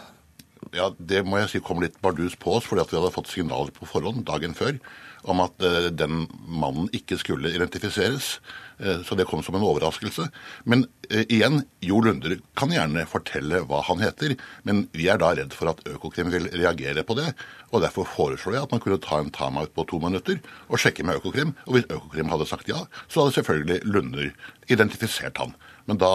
[0.75, 3.71] Ja, Det må jeg si kom litt bardus på oss, fordi vi hadde fått signaler
[3.77, 4.81] på forhånd dagen før
[5.29, 8.37] om at eh, den mannen ikke skulle identifiseres.
[8.83, 10.29] Eh, så det kom som en overraskelse.
[10.65, 14.35] Men eh, igjen, Jo Lunder kan gjerne fortelle hva han heter,
[14.69, 17.33] men vi er da redd for at Økokrim vil reagere på det.
[17.71, 21.07] og Derfor foreslår jeg at man kunne ta en timeout på to minutter og sjekke
[21.07, 21.55] med Økokrim.
[21.67, 24.33] Og hvis Økokrim hadde sagt ja, så hadde selvfølgelig Lunder
[24.73, 25.55] identifisert han.
[25.91, 26.13] Men da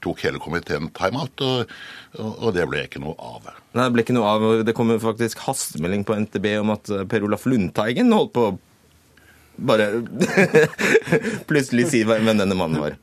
[0.00, 1.72] tok hele komiteen timeout, og,
[2.30, 3.50] og det ble ikke noe av.
[3.74, 4.46] Nei, Det ble ikke noe av.
[4.66, 8.56] Det kom faktisk hastemelding på NTB om at eh, Per Olaf Lundteigen holdt på å
[9.60, 9.90] bare
[11.50, 12.96] plutselig si hvem denne mannen var.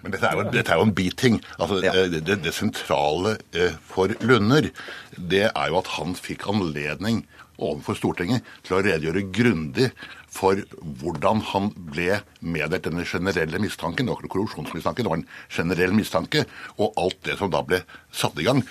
[0.00, 1.40] Men dette er jo, dette er jo en biting.
[1.58, 1.92] Altså, ja.
[2.08, 4.70] Det, det, sentrale eh, for Lunder,
[5.18, 7.24] det er jo at han fikk anledning
[7.58, 9.90] overfor Stortinget til å redegjøre grundig
[10.32, 10.60] for
[11.00, 14.06] hvordan han ble meddelt denne generelle mistanken.
[14.06, 16.44] Det var ikke korrupsjonsmistanke, det var en generell mistanke.
[16.76, 17.82] Og alt det som da ble
[18.14, 18.62] satt i gang.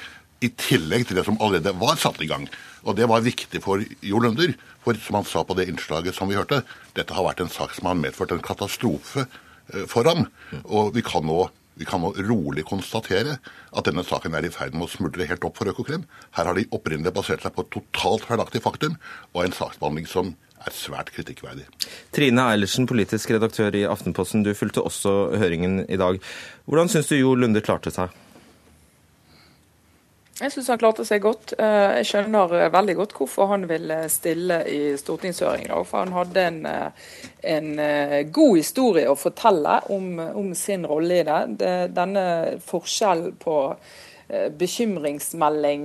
[0.45, 2.45] I tillegg til det som allerede var satt i gang.
[2.85, 4.53] Og det var viktig for Jo Lunder.
[4.85, 6.61] For som han sa på det innslaget som vi hørte,
[6.95, 10.27] dette har vært en sak som har medført en katastrofe eh, for ham.
[10.63, 11.47] Og vi kan nå
[11.77, 15.43] vi kan nå rolig konstatere at denne saken er i ferd med å smuldre helt
[15.45, 16.07] opp for Økokrim.
[16.33, 18.95] Her har de opprinnelig basert seg på et totalt feilaktig faktum
[19.35, 20.31] og en saksbehandling som
[20.65, 21.67] er svært kritikkverdig.
[22.15, 26.19] Trine Eilertsen, politisk redaktør i Aftenposten, du fulgte også høringen i dag.
[26.65, 28.15] Hvordan syns du Jo Lunde klarte seg?
[30.37, 31.55] Jeg syns han klarte seg godt.
[31.57, 35.71] Eh, jeg skjønner eh, veldig godt hvorfor han ville stille i stortingshøring.
[35.87, 37.07] For han hadde en, eh,
[37.55, 37.71] en,
[38.33, 41.71] god historie å fortelle om, om sin rolle i det.
[41.95, 42.27] Denne
[42.67, 43.57] forskjellen på
[44.27, 45.83] bekymringsmelding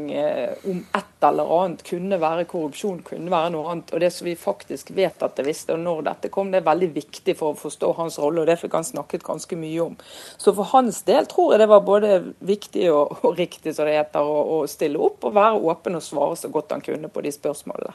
[0.66, 3.92] om et eller annet kunne være korrupsjon, kunne være noe annet.
[3.94, 6.66] Og det som vi faktisk vet at det visste, og når dette kom, det er
[6.66, 9.96] veldig viktig for å forstå hans rolle, og det fikk han snakket ganske mye om.
[10.42, 13.98] Så for hans del tror jeg det var både viktig og, og riktig, som det
[14.00, 17.24] heter, å, å stille opp og være åpen og svare så godt han kunne på
[17.24, 17.94] de spørsmålene.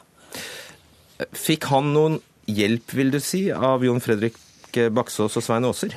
[1.36, 4.38] Fikk han noen hjelp, vil du si, av Jon Fredrik
[4.94, 5.96] Baksås og Svein Aaser?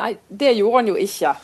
[0.00, 1.34] Nei, det gjorde han jo ikke.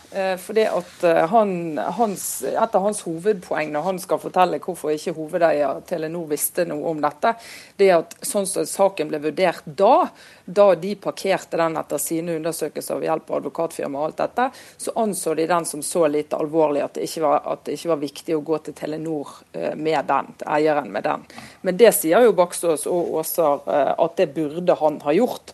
[0.40, 4.94] For fordi at eh, han, hans, Et av hans hovedpoeng når han skal fortelle hvorfor
[4.94, 7.34] ikke hovedeier Telenor visste noe om dette,
[7.76, 10.08] det er at sånn som saken ble vurdert da,
[10.46, 14.46] da de parkerte den etter sine undersøkelser ved hjelp av advokatfirma og alt dette,
[14.80, 18.00] så anså de den som så lite alvorlig at det ikke var, det ikke var
[18.00, 21.26] viktig å gå til Telenor eh, med den, eieren med den.
[21.66, 25.52] Men det sier jo Baksås og Åsar at det burde han ha gjort.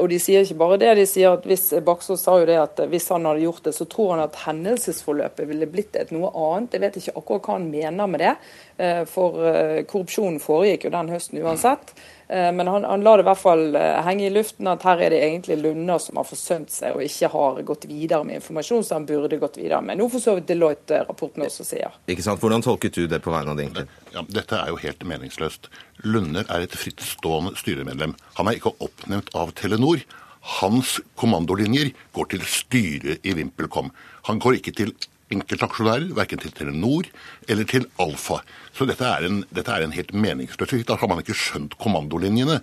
[0.00, 2.80] Og de sier ikke bare det, de sier at hvis Baksås sa jo det at
[2.90, 6.76] hvis han hadde gjort det, så tror han at hendelsesforløpet ville blitt et noe annet.
[6.76, 8.32] Jeg vet ikke akkurat hva han mener med det,
[8.80, 11.94] eh, for eh, korrupsjonen foregikk jo den høsten uansett.
[12.28, 15.14] Eh, men han, han la det i hvert fall henge i luften at her er
[15.14, 19.00] det egentlig Lunder som har forsømt seg og ikke har gått videre med informasjon som
[19.00, 20.00] han burde gått videre med.
[20.00, 22.00] Noe for så vidt Deloitte-rapporten også sier.
[22.10, 22.42] Ikke sant?
[22.42, 24.00] Hvordan tolket du det på vegne av det, egentlig?
[24.14, 25.70] Ja, dette er jo helt meningsløst.
[26.06, 28.16] Lunder er et frittstående styremedlem.
[28.38, 30.02] Han er ikke oppnevnt av Telenor.
[30.40, 33.90] Hans kommandolinjer går til styret i VimpelCom.
[34.28, 34.94] Han går ikke til
[35.30, 37.08] enkeltaksjonærer, verken til Telenor
[37.48, 38.40] eller til Alfa.
[38.74, 42.60] Så dette er en, dette er en helt meningsløs Da har man ikke skjønt kommandolinjene.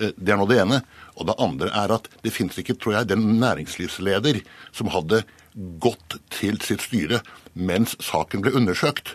[0.00, 0.82] Eh, det er nå det ene.
[1.16, 4.40] Og det andre er at det finnes ikke, tror jeg, den næringslivsleder
[4.72, 7.20] som hadde gått til sitt styre
[7.52, 9.12] mens saken ble undersøkt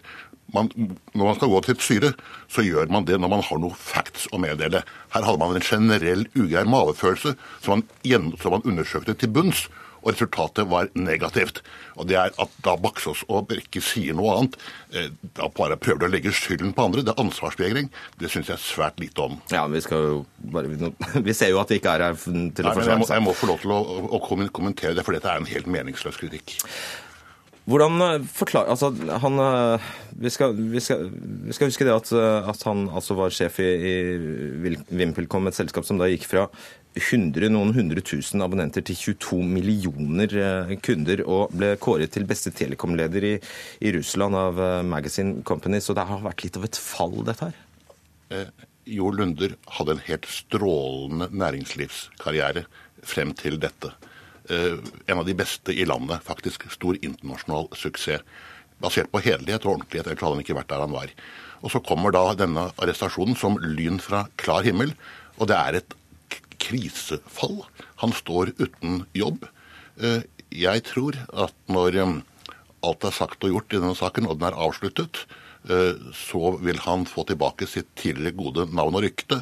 [0.55, 0.69] man,
[1.13, 2.13] når man skal gå til et styre,
[2.51, 4.83] så gjør man det når man har noe facts å meddele.
[5.15, 7.35] Her hadde man en generell ugrei mavefølelse
[7.65, 9.67] som man, som man undersøkte til bunns.
[10.07, 11.57] Og resultatet var negativt.
[11.97, 14.53] Og det er at da Baksås og Brekke sier noe annet,
[14.93, 17.03] eh, da bare prøver de å legge skylden på andre.
[17.03, 17.89] Det er ansvarsvegring.
[18.21, 19.39] Det syns jeg svært lite om.
[19.51, 20.21] Ja, men vi skal jo
[20.53, 23.17] bare Vi ser jo at vi ikke er her til å forsvare seg.
[23.17, 23.81] Jeg må få lov til å,
[24.15, 26.55] å kommentere det, for dette er en helt meningsløs kritikk.
[27.67, 28.93] Hvordan eh, forklare Altså,
[29.23, 29.87] han eh,
[30.17, 33.59] vi skal, vi, skal, vi skal, huske det at, eh, at han altså var sjef
[33.61, 36.47] i, i VimpelCom, et selskap som da gikk fra
[36.97, 40.31] 100, noen hundre tusen abonnenter til 22 millioner
[40.81, 43.35] kunder, og ble kåret til beste telekomleder i,
[43.85, 44.57] i Russland av
[44.87, 45.77] Magazine Company.
[45.83, 47.61] Så det har vært litt av et fall, dette her?
[48.33, 48.49] Eh,
[48.89, 52.65] jo Lunder hadde en helt strålende næringslivskarriere
[53.07, 53.93] frem til dette.
[54.49, 56.69] Eh, en av de beste i landet, faktisk.
[56.71, 58.23] Stor internasjonal suksess.
[58.79, 61.13] Basert på hederlighet og ordentlighet, ellers hadde han ikke vært der han var.
[61.65, 64.93] Og Så kommer da denne arrestasjonen som lyn fra klar himmel,
[65.37, 65.95] og det er et
[66.61, 67.65] krisefall.
[68.03, 69.49] Han står uten jobb.
[69.99, 70.21] Eh,
[70.53, 72.21] jeg tror at når eh,
[72.85, 75.25] alt er sagt og gjort i denne saken, og den er avsluttet,
[76.15, 79.41] så vil han få tilbake sitt tidligere gode navn og rykte.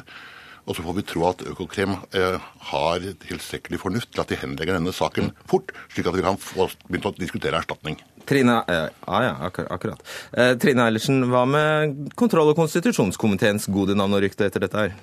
[0.66, 4.78] Og så får vi tro at Økokrim eh, har tilstrekkelig fornuft til at de henlegger
[4.78, 8.00] denne saken fort, slik at vi kan få begynt å diskutere erstatning.
[8.26, 10.02] Trine, eh, ah ja, akkurat.
[10.34, 14.96] Eh, Trine Eilertsen, hva med kontroll- og konstitusjonskomiteens gode navn og rykte etter dette her?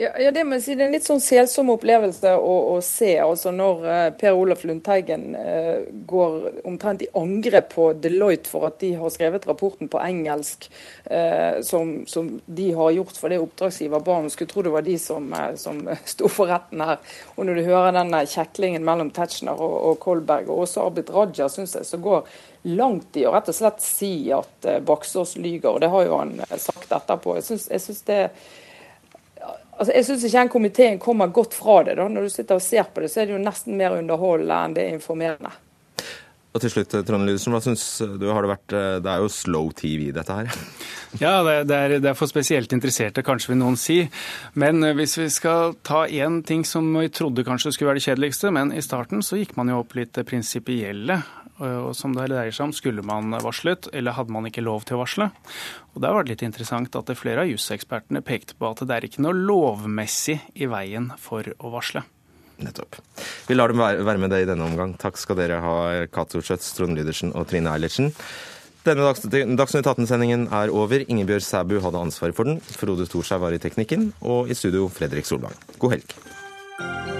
[0.00, 0.74] Ja, ja, det må jeg si.
[0.78, 3.10] Det er en litt sånn selsom opplevelse å, å se.
[3.20, 8.78] altså Når uh, Per Olaf Lundteigen uh, går omtrent i angrep på Deloitte for at
[8.80, 10.70] de har skrevet rapporten på engelsk,
[11.10, 14.30] uh, som, som, de har gjort for det oppdragsgiver ba om.
[14.32, 15.26] Skulle tro det var de som,
[15.60, 15.82] som
[16.14, 16.96] sto for retten her.
[17.36, 21.50] Og når du hører den kjeklingen mellom Tetzschner og, og Kolberg, og også Abid Raja,
[21.52, 22.24] syns jeg, så går
[22.72, 25.74] langt i å rett og slett si at Baksås lyger.
[25.74, 27.36] Og det har jo han sagt etterpå.
[27.42, 28.22] Jeg syns det
[29.80, 31.96] Altså, jeg syns ikke den komiteen kommer godt fra det.
[31.96, 32.04] da.
[32.12, 34.76] Når du sitter og ser på det, så er det jo nesten mer underholdende enn
[34.76, 35.52] det er informerende.
[36.50, 37.84] Og til slutt, Trond Lydersen, hva syns
[38.18, 38.72] du har det vært
[39.04, 40.50] Det er jo slow TV, dette her?
[41.18, 44.04] Ja, det er, det er, for spesielt interesserte, kanskje vil noen si.
[44.54, 48.04] Men eh, hvis vi skal ta én ting som vi trodde kanskje skulle være det
[48.04, 51.39] kjedeligste, men i starten så gikk man jo opp litt prinsipielle og
[51.96, 55.02] som det dreier seg om, skulle man varslet, eller hadde man ikke lov til å
[55.02, 55.30] varsle?
[55.94, 59.08] Og Det har vært litt interessant at flere av jusekspertene pekte på at det er
[59.08, 62.04] ikke noe lovmessig i veien for å varsle.
[62.60, 62.98] Nettopp.
[63.48, 64.94] Vi lar dem være med det i denne omgang.
[65.00, 65.76] Takk skal dere ha,
[66.12, 68.12] Cato Schjøtz, Trond Lydersen og Trine Eilertsen.
[68.84, 69.04] Denne
[69.60, 71.04] Dagsnytt 18-sendingen er over.
[71.04, 72.60] Ingebjørg Sæbu hadde ansvaret for den.
[72.64, 74.12] Frode Thorshaug var i teknikken.
[74.24, 75.56] Og i studio Fredrik Solvang.
[75.78, 77.19] God helg.